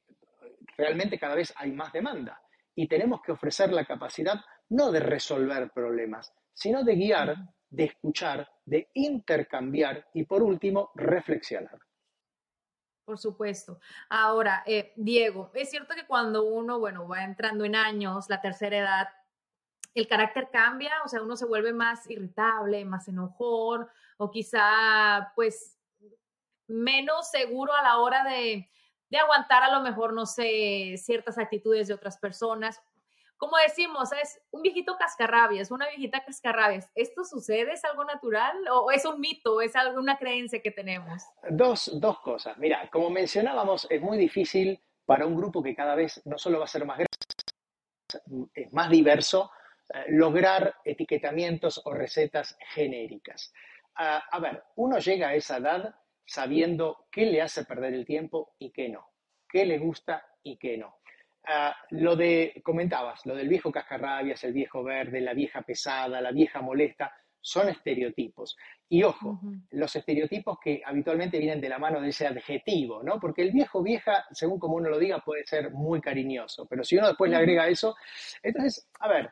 realmente 0.76 1.18
cada 1.18 1.34
vez 1.34 1.52
hay 1.56 1.72
más 1.72 1.92
demanda. 1.92 2.40
Y 2.74 2.88
tenemos 2.88 3.22
que 3.22 3.32
ofrecer 3.32 3.72
la 3.72 3.84
capacidad 3.84 4.40
no 4.68 4.90
de 4.90 5.00
resolver 5.00 5.70
problemas, 5.70 6.32
sino 6.52 6.84
de 6.84 6.96
guiar 6.96 7.36
de 7.70 7.84
escuchar, 7.84 8.50
de 8.64 8.90
intercambiar 8.94 10.08
y 10.14 10.24
por 10.24 10.42
último, 10.42 10.90
reflexionar. 10.94 11.78
Por 13.04 13.18
supuesto. 13.18 13.78
Ahora, 14.08 14.64
eh, 14.66 14.92
Diego, 14.96 15.50
es 15.54 15.70
cierto 15.70 15.94
que 15.94 16.06
cuando 16.06 16.44
uno, 16.44 16.80
bueno, 16.80 17.06
va 17.06 17.22
entrando 17.22 17.64
en 17.64 17.76
años, 17.76 18.28
la 18.28 18.40
tercera 18.40 18.78
edad, 18.78 19.08
el 19.94 20.08
carácter 20.08 20.48
cambia, 20.50 20.92
o 21.04 21.08
sea, 21.08 21.22
uno 21.22 21.36
se 21.36 21.46
vuelve 21.46 21.72
más 21.72 22.08
irritable, 22.10 22.84
más 22.84 23.06
enojón, 23.08 23.86
o 24.16 24.30
quizá, 24.30 25.32
pues, 25.36 25.78
menos 26.66 27.30
seguro 27.30 27.72
a 27.74 27.82
la 27.82 27.98
hora 27.98 28.24
de, 28.24 28.68
de 29.08 29.18
aguantar 29.18 29.62
a 29.62 29.70
lo 29.70 29.80
mejor, 29.82 30.12
no 30.12 30.26
sé, 30.26 30.96
ciertas 30.98 31.38
actitudes 31.38 31.86
de 31.88 31.94
otras 31.94 32.18
personas 32.18 32.82
como 33.36 33.56
decimos, 33.58 34.10
es 34.12 34.40
un 34.50 34.62
viejito 34.62 34.96
cascarrabias, 34.98 35.70
una 35.70 35.88
viejita 35.88 36.24
cascarrabias. 36.24 36.90
¿Esto 36.94 37.24
sucede? 37.24 37.72
¿Es 37.72 37.84
algo 37.84 38.04
natural 38.04 38.56
o 38.70 38.90
es 38.90 39.04
un 39.04 39.20
mito? 39.20 39.60
¿Es 39.60 39.76
alguna 39.76 40.18
creencia 40.18 40.60
que 40.62 40.70
tenemos? 40.70 41.22
Dos, 41.50 41.90
dos 42.00 42.20
cosas. 42.20 42.56
Mira, 42.58 42.88
como 42.90 43.10
mencionábamos, 43.10 43.86
es 43.90 44.00
muy 44.00 44.18
difícil 44.18 44.80
para 45.04 45.26
un 45.26 45.36
grupo 45.36 45.62
que 45.62 45.74
cada 45.74 45.94
vez 45.94 46.20
no 46.24 46.38
solo 46.38 46.58
va 46.58 46.64
a 46.64 46.68
ser 46.68 46.84
más 46.84 47.00
es 48.54 48.72
más 48.72 48.88
diverso, 48.88 49.50
eh, 49.92 50.04
lograr 50.08 50.76
etiquetamientos 50.84 51.82
o 51.84 51.92
recetas 51.92 52.56
genéricas. 52.74 53.52
a 53.98 54.38
ver, 54.40 54.62
uno 54.76 54.98
llega 54.98 55.28
a 55.28 55.34
esa 55.34 55.56
edad 55.56 55.94
sabiendo 56.26 57.06
qué 57.10 57.26
le 57.26 57.40
hace 57.40 57.64
perder 57.64 57.94
el 57.94 58.04
tiempo 58.04 58.54
y 58.58 58.70
qué 58.70 58.90
no, 58.90 59.10
qué 59.48 59.64
le 59.64 59.78
gusta 59.78 60.26
y 60.42 60.58
qué 60.58 60.76
no. 60.76 60.98
Ah, 61.48 61.76
lo 61.90 62.16
de, 62.16 62.60
comentabas, 62.64 63.24
lo 63.24 63.36
del 63.36 63.48
viejo 63.48 63.70
cascarrabias, 63.70 64.42
el 64.42 64.52
viejo 64.52 64.82
verde, 64.82 65.20
la 65.20 65.32
vieja 65.32 65.62
pesada, 65.62 66.20
la 66.20 66.32
vieja 66.32 66.60
molesta, 66.60 67.14
son 67.40 67.68
estereotipos. 67.68 68.56
Y 68.88 69.04
ojo, 69.04 69.40
los 69.70 69.94
estereotipos 69.94 70.58
que 70.60 70.82
habitualmente 70.84 71.38
vienen 71.38 71.60
de 71.60 71.68
la 71.68 71.78
mano 71.78 72.00
de 72.00 72.08
ese 72.08 72.26
adjetivo, 72.26 73.04
¿no? 73.04 73.20
Porque 73.20 73.42
el 73.42 73.52
viejo 73.52 73.80
vieja, 73.80 74.24
según 74.32 74.58
como 74.58 74.74
uno 74.74 74.88
lo 74.88 74.98
diga, 74.98 75.20
puede 75.20 75.44
ser 75.46 75.70
muy 75.70 76.00
cariñoso, 76.00 76.66
pero 76.66 76.82
si 76.82 76.96
uno 76.96 77.06
después 77.06 77.30
le 77.30 77.36
agrega 77.36 77.68
eso, 77.68 77.94
entonces, 78.42 78.88
a 78.98 79.08
ver, 79.08 79.30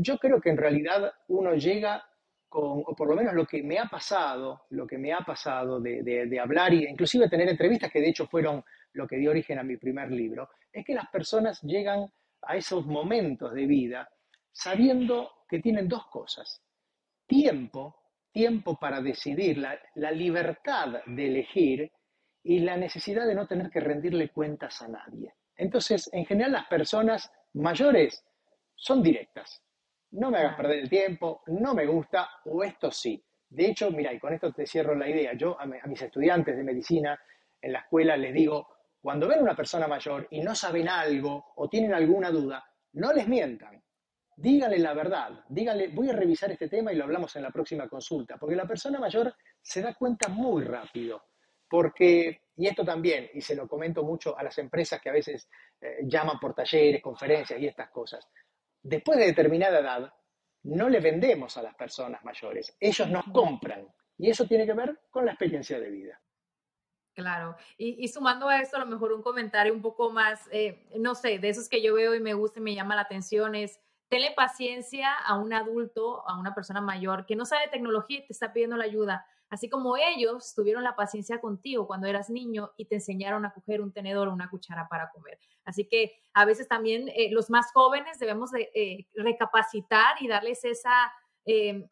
yo 0.00 0.18
creo 0.18 0.42
que 0.42 0.50
en 0.50 0.58
realidad 0.58 1.14
uno 1.28 1.54
llega 1.54 2.04
con, 2.50 2.82
o 2.86 2.94
por 2.94 3.08
lo 3.08 3.16
menos 3.16 3.32
lo 3.32 3.46
que 3.46 3.62
me 3.62 3.78
ha 3.78 3.86
pasado, 3.86 4.66
lo 4.68 4.86
que 4.86 4.98
me 4.98 5.14
ha 5.14 5.20
pasado 5.20 5.80
de, 5.80 6.02
de 6.02 6.40
hablar 6.40 6.74
y 6.74 6.84
inclusive 6.86 7.30
tener 7.30 7.48
entrevistas 7.48 7.90
que 7.90 8.02
de 8.02 8.10
hecho 8.10 8.26
fueron 8.26 8.62
lo 8.92 9.06
que 9.08 9.16
dio 9.16 9.30
origen 9.30 9.58
a 9.58 9.62
mi 9.62 9.78
primer 9.78 10.10
libro, 10.10 10.50
es 10.74 10.84
que 10.84 10.94
las 10.94 11.08
personas 11.08 11.62
llegan 11.62 12.12
a 12.42 12.56
esos 12.56 12.84
momentos 12.84 13.54
de 13.54 13.64
vida 13.64 14.08
sabiendo 14.52 15.30
que 15.48 15.60
tienen 15.60 15.88
dos 15.88 16.06
cosas. 16.08 16.60
Tiempo, 17.26 17.96
tiempo 18.32 18.76
para 18.78 19.00
decidir, 19.00 19.58
la, 19.58 20.10
libertad 20.10 21.04
de 21.06 21.26
elegir 21.26 21.90
y 22.42 22.58
la 22.58 22.76
necesidad 22.76 23.26
de 23.26 23.36
no 23.36 23.46
tener 23.46 23.70
que 23.70 23.80
rendirle 23.80 24.30
cuentas 24.30 24.82
a 24.82 24.88
nadie. 24.88 25.32
Entonces, 25.56 26.10
en 26.12 26.26
general, 26.26 26.52
las 26.52 26.66
personas 26.66 27.30
mayores 27.54 28.24
son 28.74 29.00
directas. 29.00 29.62
No 30.10 30.30
me 30.30 30.38
hagas 30.38 30.56
perder 30.56 30.80
el 30.80 30.90
tiempo, 30.90 31.42
no 31.46 31.74
me 31.74 31.86
gusta 31.86 32.28
o 32.46 32.64
esto 32.64 32.90
sí. 32.90 33.24
De 33.48 33.70
hecho, 33.70 33.90
mira, 33.92 34.12
y 34.12 34.18
con 34.18 34.34
esto 34.34 34.52
te 34.52 34.66
cierro 34.66 34.96
la 34.96 35.08
idea. 35.08 35.34
Yo 35.34 35.58
a 35.58 35.66
mis 35.66 36.02
estudiantes 36.02 36.56
de 36.56 36.64
medicina 36.64 37.18
en 37.60 37.72
la 37.72 37.80
escuela 37.80 38.16
les 38.16 38.34
digo, 38.34 38.73
cuando 39.04 39.28
ven 39.28 39.40
a 39.40 39.42
una 39.42 39.54
persona 39.54 39.86
mayor 39.86 40.26
y 40.30 40.40
no 40.40 40.54
saben 40.54 40.88
algo 40.88 41.52
o 41.56 41.68
tienen 41.68 41.92
alguna 41.92 42.30
duda, 42.30 42.64
no 42.94 43.12
les 43.12 43.28
mientan. 43.28 43.84
Díganle 44.34 44.78
la 44.78 44.94
verdad. 44.94 45.44
Díganle, 45.46 45.88
voy 45.88 46.08
a 46.08 46.14
revisar 46.14 46.50
este 46.50 46.70
tema 46.70 46.90
y 46.90 46.96
lo 46.96 47.04
hablamos 47.04 47.36
en 47.36 47.42
la 47.42 47.50
próxima 47.50 47.86
consulta. 47.86 48.38
Porque 48.38 48.56
la 48.56 48.66
persona 48.66 48.98
mayor 48.98 49.34
se 49.60 49.82
da 49.82 49.92
cuenta 49.92 50.30
muy 50.30 50.64
rápido. 50.64 51.22
Porque, 51.68 52.44
y 52.56 52.66
esto 52.66 52.82
también, 52.82 53.28
y 53.34 53.42
se 53.42 53.54
lo 53.54 53.68
comento 53.68 54.02
mucho 54.02 54.38
a 54.38 54.42
las 54.42 54.56
empresas 54.56 55.02
que 55.02 55.10
a 55.10 55.12
veces 55.12 55.50
eh, 55.82 55.98
llaman 56.04 56.40
por 56.40 56.54
talleres, 56.54 57.02
conferencias 57.02 57.60
y 57.60 57.66
estas 57.66 57.90
cosas. 57.90 58.26
Después 58.80 59.18
de 59.18 59.26
determinada 59.26 59.80
edad, 59.80 60.14
no 60.62 60.88
le 60.88 61.00
vendemos 61.00 61.58
a 61.58 61.62
las 61.62 61.74
personas 61.74 62.24
mayores. 62.24 62.74
Ellos 62.80 63.10
nos 63.10 63.24
compran. 63.26 63.86
Y 64.16 64.30
eso 64.30 64.46
tiene 64.46 64.64
que 64.64 64.72
ver 64.72 64.98
con 65.10 65.26
la 65.26 65.32
experiencia 65.32 65.78
de 65.78 65.90
vida. 65.90 66.18
Claro, 67.14 67.56
y, 67.78 68.08
sumando 68.08 68.48
a 68.48 68.60
esto, 68.60 68.76
a 68.76 68.80
lo 68.80 68.86
mejor 68.86 69.12
un 69.12 69.22
comentario 69.22 69.72
un 69.72 69.82
poco 69.82 70.10
más, 70.10 70.48
eh, 70.50 70.84
no 70.98 71.14
sé, 71.14 71.38
de 71.38 71.48
esos 71.48 71.68
que 71.68 71.80
yo 71.80 71.94
veo 71.94 72.12
y 72.16 72.20
me 72.20 72.34
gusta 72.34 72.58
y 72.58 72.62
me 72.62 72.74
llama 72.74 72.96
la 72.96 73.02
atención 73.02 73.54
es, 73.54 73.78
tenle 74.08 74.32
paciencia 74.32 75.14
a 75.14 75.38
un 75.38 75.52
adulto, 75.52 76.28
a 76.28 76.36
una 76.36 76.56
persona 76.56 76.80
mayor 76.80 77.24
que 77.24 77.36
no 77.36 77.46
sabe 77.46 77.68
tecnología 77.68 78.18
y 78.18 78.26
te 78.26 78.32
está 78.32 78.52
pidiendo 78.52 78.76
la 78.76 78.84
ayuda, 78.84 79.24
así 79.48 79.70
como 79.70 79.96
ellos 79.96 80.54
tuvieron 80.56 80.82
la 80.82 80.96
paciencia 80.96 81.40
contigo 81.40 81.86
cuando 81.86 82.08
eras 82.08 82.30
niño 82.30 82.72
y 82.76 82.86
te 82.86 82.96
enseñaron 82.96 83.46
a 83.46 83.52
coger 83.52 83.80
un 83.80 83.92
tenedor 83.92 84.26
o 84.26 84.32
una 84.32 84.50
cuchara 84.50 84.88
para 84.88 85.10
comer. 85.10 85.38
Así 85.64 85.86
que 85.86 86.20
a 86.32 86.44
veces 86.44 86.66
también 86.66 87.08
eh, 87.10 87.28
los 87.30 87.48
más 87.48 87.70
jóvenes 87.72 88.18
debemos 88.18 88.50
de, 88.50 88.72
eh, 88.74 89.06
recapacitar 89.14 90.16
y 90.20 90.26
darles 90.26 90.64
esa 90.64 91.12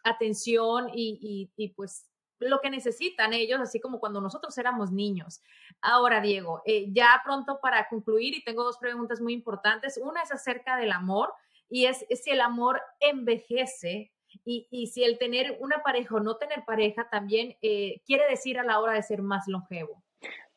atención 0.02 0.88
y, 0.94 1.50
y 1.56 1.68
pues 1.74 2.11
lo 2.42 2.60
que 2.60 2.70
necesitan 2.70 3.32
ellos, 3.32 3.60
así 3.60 3.80
como 3.80 4.00
cuando 4.00 4.20
nosotros 4.20 4.56
éramos 4.58 4.92
niños. 4.92 5.42
Ahora, 5.80 6.20
Diego, 6.20 6.62
eh, 6.64 6.86
ya 6.90 7.20
pronto 7.24 7.58
para 7.60 7.88
concluir, 7.88 8.34
y 8.34 8.44
tengo 8.44 8.64
dos 8.64 8.78
preguntas 8.78 9.20
muy 9.20 9.32
importantes. 9.32 9.98
Una 10.02 10.22
es 10.22 10.32
acerca 10.32 10.76
del 10.76 10.92
amor, 10.92 11.32
y 11.68 11.86
es, 11.86 12.04
si 12.10 12.30
el 12.30 12.40
amor 12.40 12.82
envejece 13.00 14.12
y, 14.44 14.86
si 14.86 15.04
el 15.04 15.18
tener 15.18 15.56
una 15.60 15.82
pareja 15.82 16.16
o 16.16 16.20
no 16.20 16.36
tener 16.36 16.64
pareja 16.64 17.08
también 17.10 17.56
eh, 17.62 18.00
quiere 18.06 18.28
decir 18.28 18.58
a 18.58 18.64
la 18.64 18.80
hora 18.80 18.94
de 18.94 19.02
ser 19.02 19.22
más 19.22 19.46
longevo. 19.46 20.02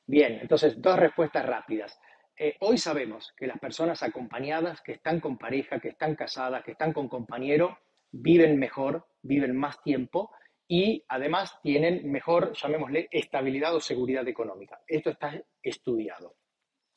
Bien, 0.05 0.39
entonces 0.41 0.81
dos 0.81 0.97
respuestas 0.97 1.45
rápidas. 1.45 1.99
Eh, 2.37 2.55
hoy 2.59 2.77
sabemos 2.77 3.33
que 3.37 3.47
las 3.47 3.59
personas 3.59 4.03
acompañadas, 4.03 4.81
que 4.81 4.93
están 4.93 5.19
con 5.21 5.37
pareja, 5.37 5.79
que 5.79 5.89
están 5.89 6.15
casadas, 6.15 6.63
que 6.63 6.71
están 6.71 6.91
con 6.91 7.07
compañero, 7.07 7.79
viven 8.11 8.59
mejor, 8.59 9.07
viven 9.21 9.55
más 9.55 9.81
tiempo 9.81 10.31
y 10.67 11.03
además 11.07 11.59
tienen 11.61 12.11
mejor, 12.11 12.53
llamémosle, 12.53 13.07
estabilidad 13.11 13.75
o 13.75 13.79
seguridad 13.79 14.27
económica. 14.27 14.79
Esto 14.87 15.11
está 15.11 15.39
estudiado 15.61 16.35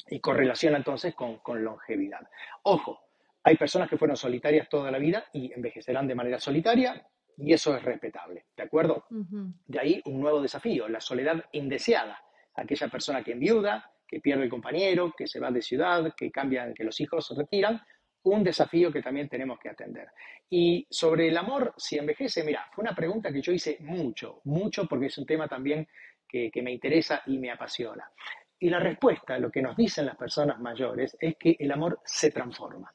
y 0.08 0.20
correlaciona 0.20 0.78
entonces 0.78 1.14
con, 1.14 1.40
longevidad. 1.62 2.26
Ojo, 2.62 3.00
hay 3.42 3.56
personas 3.56 3.88
que 3.88 3.98
fueron 3.98 4.16
solitarias 4.16 4.68
toda 4.68 4.90
la 4.90 4.98
vida 4.98 5.26
y 5.32 5.52
envejecerán 5.52 6.06
de 6.08 6.14
manera 6.14 6.38
solitaria 6.38 7.06
y 7.36 7.52
eso 7.52 7.76
es 7.76 7.82
respetable, 7.82 8.46
¿de 8.56 8.62
acuerdo? 8.62 9.04
De 9.08 9.78
ahí 9.78 10.02
un 10.06 10.20
nuevo 10.20 10.40
desafío, 10.40 10.88
la 10.88 11.00
soledad 11.00 11.44
indeseada, 11.52 12.20
aquella 12.54 12.88
persona 12.88 13.22
que 13.22 13.32
enviuda, 13.32 13.92
que 14.08 14.20
pierde 14.20 14.44
el 14.44 14.50
compañero, 14.50 15.14
que 15.16 15.28
se 15.28 15.38
va 15.38 15.50
de 15.50 15.62
ciudad, 15.62 16.14
que 16.16 16.30
cambian, 16.30 16.74
que 16.74 16.82
los 16.82 16.98
hijos 17.00 17.26
se 17.26 17.34
retiran, 17.34 17.80
un 18.24 18.42
desafío 18.42 18.92
que 18.92 19.02
también 19.02 19.28
tenemos 19.28 19.58
que 19.58 19.68
atender. 19.68 20.08
Y 20.50 20.86
sobre 20.90 21.28
el 21.28 21.36
amor, 21.36 21.74
si 21.76 21.98
envejece, 21.98 22.44
mira, 22.44 22.66
fue 22.72 22.82
una 22.82 22.94
pregunta 22.94 23.32
que 23.32 23.40
yo 23.40 23.52
hice 23.52 23.78
mucho, 23.80 24.40
mucho, 24.44 24.86
porque 24.86 25.06
es 25.06 25.18
un 25.18 25.26
tema 25.26 25.48
también 25.48 25.86
que, 26.26 26.50
me 26.62 26.72
interesa 26.72 27.22
y 27.26 27.38
me 27.38 27.50
apasiona. 27.50 28.10
Y 28.58 28.68
la 28.68 28.80
respuesta, 28.80 29.38
lo 29.38 29.50
que 29.50 29.62
nos 29.62 29.76
dicen 29.76 30.06
las 30.06 30.16
personas 30.16 30.58
mayores, 30.60 31.16
es 31.20 31.36
que 31.36 31.56
el 31.58 31.70
amor 31.70 32.00
se 32.04 32.30
transforma, 32.30 32.92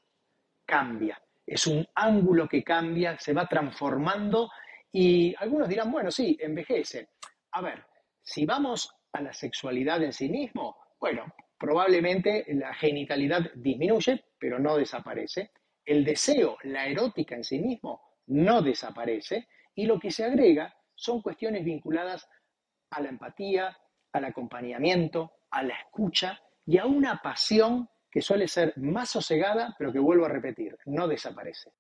cambia, 0.66 1.20
es 1.46 1.68
un 1.68 1.86
ángulo 1.96 2.48
que 2.48 2.64
cambia, 2.64 3.18
se 3.20 3.34
va 3.34 3.48
transformando 3.48 4.50
y 4.92 5.34
algunos 5.40 5.68
dirán, 5.68 5.92
bueno, 5.92 6.12
sí, 6.12 6.38
envejece. 6.40 7.10
A 7.52 7.62
ver, 7.62 7.84
si 8.22 8.46
vamos 8.46 8.94
a 9.12 9.22
la 9.22 9.34
sexualidad 9.34 10.02
en 10.04 10.14
sí 10.14 10.30
mismo, 10.30 10.78
bueno, 11.00 11.26
probablemente 11.58 12.46
la 12.50 12.74
genitalidad 12.74 13.52
disminuye, 13.56 14.26
pero 14.38 14.60
no 14.60 14.78
desaparece. 14.78 15.52
El 15.86 16.04
deseo, 16.04 16.58
la 16.64 16.88
erótica 16.88 17.36
en 17.36 17.44
sí 17.44 17.60
mismo, 17.60 18.02
no 18.28 18.62
desaparece. 18.62 19.48
Y 19.76 19.86
lo 19.86 20.00
que 20.00 20.12
se 20.12 20.24
agrega 20.24 20.76
son 20.96 21.22
cuestiones 21.22 21.64
vinculadas 21.66 22.28
a 22.92 23.02
la 23.02 23.10
empatía, 23.10 23.78
al 24.12 24.26
acompañamiento, 24.26 25.34
a 25.50 25.64
la 25.64 25.76
escucha 25.76 26.40
y 26.66 26.78
a 26.78 26.86
una 26.86 27.22
pasión 27.22 27.90
que 28.10 28.22
suele 28.22 28.48
ser 28.48 28.74
más 28.78 29.10
sosegada, 29.10 29.76
pero 29.78 29.92
que 29.92 30.00
vuelvo 30.00 30.26
a 30.26 30.30
repetir, 30.30 30.78
no 30.86 31.08
desaparece. 31.08 31.72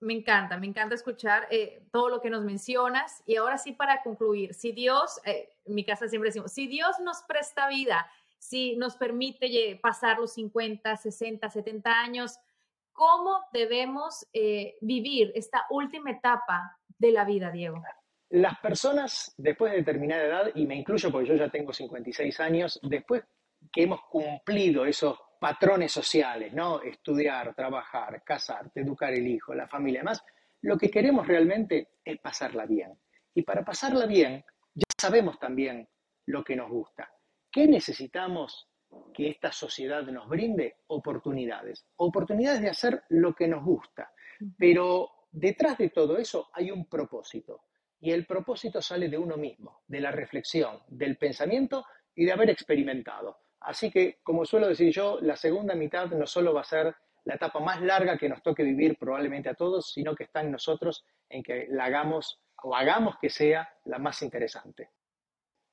Me 0.00 0.14
encanta, 0.14 0.56
me 0.58 0.66
encanta 0.66 0.94
escuchar 0.94 1.48
eh, 1.50 1.82
todo 1.90 2.08
lo 2.08 2.20
que 2.20 2.30
nos 2.30 2.44
mencionas. 2.44 3.22
Y 3.26 3.36
ahora 3.36 3.58
sí, 3.58 3.72
para 3.72 4.02
concluir, 4.02 4.54
si 4.54 4.70
Dios, 4.70 5.20
eh, 5.24 5.48
mi 5.66 5.84
casa 5.84 6.08
siempre 6.08 6.28
decimos, 6.28 6.52
si 6.52 6.68
Dios 6.68 7.00
nos 7.00 7.22
presta 7.22 7.68
vida 7.68 8.08
si 8.38 8.76
nos 8.76 8.96
permite 8.96 9.78
pasar 9.82 10.18
los 10.18 10.32
50, 10.34 10.96
60, 10.96 11.50
70 11.50 11.90
años, 11.90 12.38
¿cómo 12.92 13.40
debemos 13.52 14.26
eh, 14.32 14.76
vivir 14.80 15.32
esta 15.34 15.66
última 15.70 16.10
etapa 16.10 16.76
de 16.98 17.12
la 17.12 17.24
vida, 17.24 17.50
Diego? 17.50 17.82
Las 18.30 18.58
personas 18.60 19.34
después 19.38 19.72
de 19.72 19.78
determinada 19.78 20.24
edad, 20.24 20.50
y 20.54 20.66
me 20.66 20.76
incluyo 20.76 21.10
porque 21.10 21.28
yo 21.28 21.34
ya 21.34 21.48
tengo 21.48 21.72
56 21.72 22.40
años, 22.40 22.78
después 22.82 23.24
que 23.72 23.82
hemos 23.82 24.02
cumplido 24.10 24.84
esos 24.84 25.18
patrones 25.40 25.92
sociales, 25.92 26.52
¿no? 26.52 26.82
Estudiar, 26.82 27.54
trabajar, 27.54 28.22
casarte, 28.24 28.80
educar 28.80 29.12
el 29.12 29.26
hijo, 29.26 29.54
la 29.54 29.68
familia, 29.68 30.00
además, 30.00 30.22
lo 30.62 30.76
que 30.76 30.90
queremos 30.90 31.26
realmente 31.26 31.88
es 32.04 32.18
pasarla 32.18 32.66
bien. 32.66 32.98
Y 33.34 33.42
para 33.42 33.64
pasarla 33.64 34.06
bien, 34.06 34.44
ya 34.74 34.86
sabemos 35.00 35.38
también 35.38 35.88
lo 36.26 36.42
que 36.42 36.56
nos 36.56 36.68
gusta. 36.68 37.10
¿Qué 37.58 37.66
necesitamos 37.66 38.68
que 39.12 39.30
esta 39.30 39.50
sociedad 39.50 40.04
nos 40.04 40.28
brinde? 40.28 40.76
Oportunidades. 40.86 41.84
Oportunidades 41.96 42.62
de 42.62 42.70
hacer 42.70 43.02
lo 43.08 43.34
que 43.34 43.48
nos 43.48 43.64
gusta. 43.64 44.12
Pero 44.56 45.26
detrás 45.32 45.76
de 45.76 45.90
todo 45.90 46.18
eso 46.18 46.50
hay 46.52 46.70
un 46.70 46.88
propósito. 46.88 47.62
Y 47.98 48.12
el 48.12 48.26
propósito 48.26 48.80
sale 48.80 49.08
de 49.08 49.18
uno 49.18 49.36
mismo, 49.36 49.82
de 49.88 49.98
la 49.98 50.12
reflexión, 50.12 50.84
del 50.86 51.16
pensamiento 51.16 51.84
y 52.14 52.26
de 52.26 52.30
haber 52.30 52.50
experimentado. 52.50 53.38
Así 53.58 53.90
que, 53.90 54.20
como 54.22 54.44
suelo 54.44 54.68
decir 54.68 54.92
yo, 54.92 55.18
la 55.20 55.34
segunda 55.34 55.74
mitad 55.74 56.06
no 56.10 56.28
solo 56.28 56.54
va 56.54 56.60
a 56.60 56.64
ser 56.64 56.94
la 57.24 57.34
etapa 57.34 57.58
más 57.58 57.82
larga 57.82 58.16
que 58.16 58.28
nos 58.28 58.40
toque 58.40 58.62
vivir 58.62 58.96
probablemente 58.96 59.48
a 59.48 59.54
todos, 59.54 59.90
sino 59.92 60.14
que 60.14 60.22
está 60.22 60.42
en 60.42 60.52
nosotros 60.52 61.04
en 61.28 61.42
que 61.42 61.66
la 61.70 61.86
hagamos 61.86 62.40
o 62.62 62.76
hagamos 62.76 63.16
que 63.20 63.30
sea 63.30 63.68
la 63.86 63.98
más 63.98 64.22
interesante. 64.22 64.90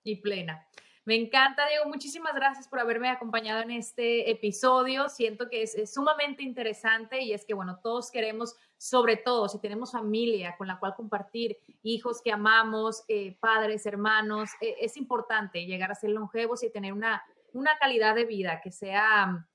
Y 0.02 0.16
plena. 0.16 0.68
Me 1.06 1.14
encanta, 1.14 1.68
Diego. 1.68 1.86
Muchísimas 1.86 2.34
gracias 2.34 2.68
por 2.68 2.80
haberme 2.80 3.10
acompañado 3.10 3.62
en 3.62 3.70
este 3.70 4.32
episodio. 4.32 5.08
Siento 5.08 5.50
que 5.50 5.62
es, 5.62 5.94
sumamente 5.94 6.42
interesante 6.42 7.22
y 7.22 7.32
es 7.32 7.46
que, 7.46 7.54
bueno, 7.54 7.80
todos 7.84 8.10
queremos, 8.10 8.56
sobre 8.80 9.16
todo 9.16 9.48
si 9.48 9.60
tenemos 9.60 9.92
familia 9.92 10.56
con 10.58 10.68
la 10.68 10.80
cual 10.80 10.96
compartir, 10.96 11.60
hijos 11.84 12.24
que 12.24 12.32
amamos, 12.32 13.04
eh, 13.08 13.38
padres, 13.40 13.86
hermanos, 13.86 14.50
eh, 14.62 14.78
es 14.82 14.98
importante 14.98 15.68
llegar 15.68 15.92
a 15.92 15.96
ser 15.96 16.10
longevos 16.10 16.64
y 16.64 16.72
tener 16.72 16.92
una, 16.92 17.24
una 17.54 17.78
calidad 17.78 18.16
de 18.16 18.26
vida 18.26 18.60
que 18.62 18.72
sea, 18.72 19.48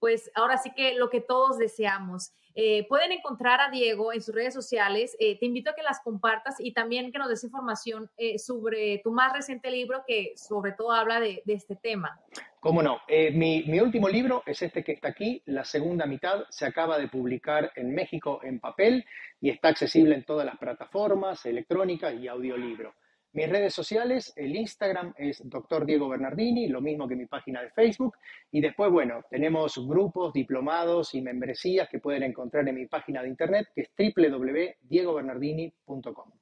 pues 0.00 0.30
ahora 0.34 0.58
sí 0.58 0.70
que 0.74 0.96
lo 0.96 1.08
que 1.08 1.22
todos 1.22 1.56
deseamos. 1.56 2.34
Eh, 2.54 2.86
pueden 2.88 3.12
encontrar 3.12 3.60
a 3.60 3.70
Diego 3.70 4.12
en 4.12 4.20
sus 4.20 4.34
redes 4.34 4.54
sociales. 4.54 5.16
Eh, 5.20 5.38
te 5.38 5.46
invito 5.46 5.70
a 5.70 5.74
que 5.74 5.82
las 5.82 6.00
compartas 6.00 6.56
y 6.58 6.72
también 6.72 7.12
que 7.12 7.18
nos 7.18 7.28
des 7.28 7.44
información 7.44 8.10
eh, 8.16 8.38
sobre 8.38 9.00
tu 9.04 9.12
más 9.12 9.32
reciente 9.32 9.70
libro 9.70 10.02
que 10.06 10.32
sobre 10.36 10.72
todo 10.72 10.92
habla 10.92 11.20
de, 11.20 11.42
este 11.46 11.76
tema. 11.76 12.18
Cómo 12.60 12.82
no. 12.82 12.98
Mi, 13.08 13.64
mi, 13.64 13.80
último 13.80 14.08
libro 14.08 14.42
es 14.46 14.62
este 14.62 14.84
que 14.84 14.92
está 14.92 15.08
aquí. 15.08 15.42
La 15.46 15.64
segunda 15.64 16.06
mitad 16.06 16.44
se 16.50 16.66
acaba 16.66 16.98
de 16.98 17.08
publicar 17.08 17.72
en 17.74 17.94
México 17.94 18.40
en 18.42 18.60
papel 18.60 19.04
y 19.40 19.50
está 19.50 19.68
accesible 19.68 20.14
en 20.14 20.24
todas 20.24 20.44
las 20.44 20.58
plataformas 20.58 21.44
electrónicas 21.46 22.14
y 22.14 22.28
audiolibro. 22.28 22.94
Mis 23.32 23.48
redes 23.48 23.72
sociales, 23.72 24.32
el 24.34 24.56
Instagram 24.56 25.14
es 25.16 25.40
Dr. 25.48 25.86
Diego 25.86 26.08
Bernardini, 26.08 26.66
lo 26.66 26.80
mismo 26.80 27.06
que 27.06 27.14
mi 27.14 27.26
página 27.26 27.62
de 27.62 27.70
Facebook. 27.70 28.16
Y 28.50 28.60
después, 28.60 28.90
bueno, 28.90 29.22
tenemos 29.30 29.78
grupos, 29.86 30.32
diplomados 30.32 31.14
y 31.14 31.22
membresías 31.22 31.88
que 31.88 32.00
pueden 32.00 32.24
encontrar 32.24 32.68
en 32.68 32.74
mi 32.74 32.86
página 32.86 33.22
de 33.22 33.28
internet, 33.28 33.68
que 33.72 33.82
es 33.82 33.90
www.diegobernardini.com. 33.96 36.32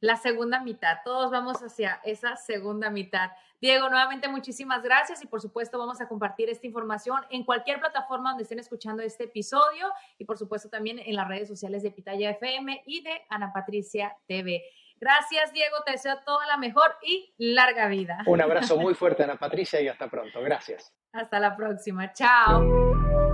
La 0.00 0.16
segunda 0.16 0.60
mitad, 0.60 0.98
todos 1.04 1.30
vamos 1.30 1.62
hacia 1.62 2.00
esa 2.04 2.36
segunda 2.36 2.90
mitad. 2.90 3.30
Diego, 3.60 3.88
nuevamente 3.88 4.26
muchísimas 4.28 4.82
gracias 4.82 5.22
y 5.22 5.26
por 5.26 5.40
supuesto 5.40 5.78
vamos 5.78 6.00
a 6.00 6.08
compartir 6.08 6.50
esta 6.50 6.66
información 6.66 7.22
en 7.30 7.44
cualquier 7.44 7.78
plataforma 7.80 8.30
donde 8.30 8.42
estén 8.42 8.58
escuchando 8.58 9.02
este 9.02 9.24
episodio 9.24 9.86
y 10.18 10.26
por 10.26 10.36
supuesto 10.36 10.68
también 10.68 10.98
en 10.98 11.16
las 11.16 11.28
redes 11.28 11.48
sociales 11.48 11.82
de 11.82 11.90
Pitaya 11.90 12.28
FM 12.30 12.82
y 12.86 13.00
de 13.02 13.22
Ana 13.30 13.54
Patricia 13.54 14.14
TV. 14.26 14.62
Gracias, 15.04 15.52
Diego. 15.52 15.76
Te 15.84 15.92
deseo 15.92 16.16
toda 16.24 16.46
la 16.46 16.56
mejor 16.56 16.96
y 17.02 17.34
larga 17.36 17.88
vida. 17.88 18.22
Un 18.24 18.40
abrazo 18.40 18.78
muy 18.78 18.94
fuerte, 18.94 19.22
Ana 19.24 19.36
Patricia, 19.36 19.78
y 19.82 19.88
hasta 19.88 20.08
pronto. 20.08 20.40
Gracias. 20.40 20.94
Hasta 21.12 21.38
la 21.38 21.54
próxima. 21.54 22.10
Chao. 22.14 23.33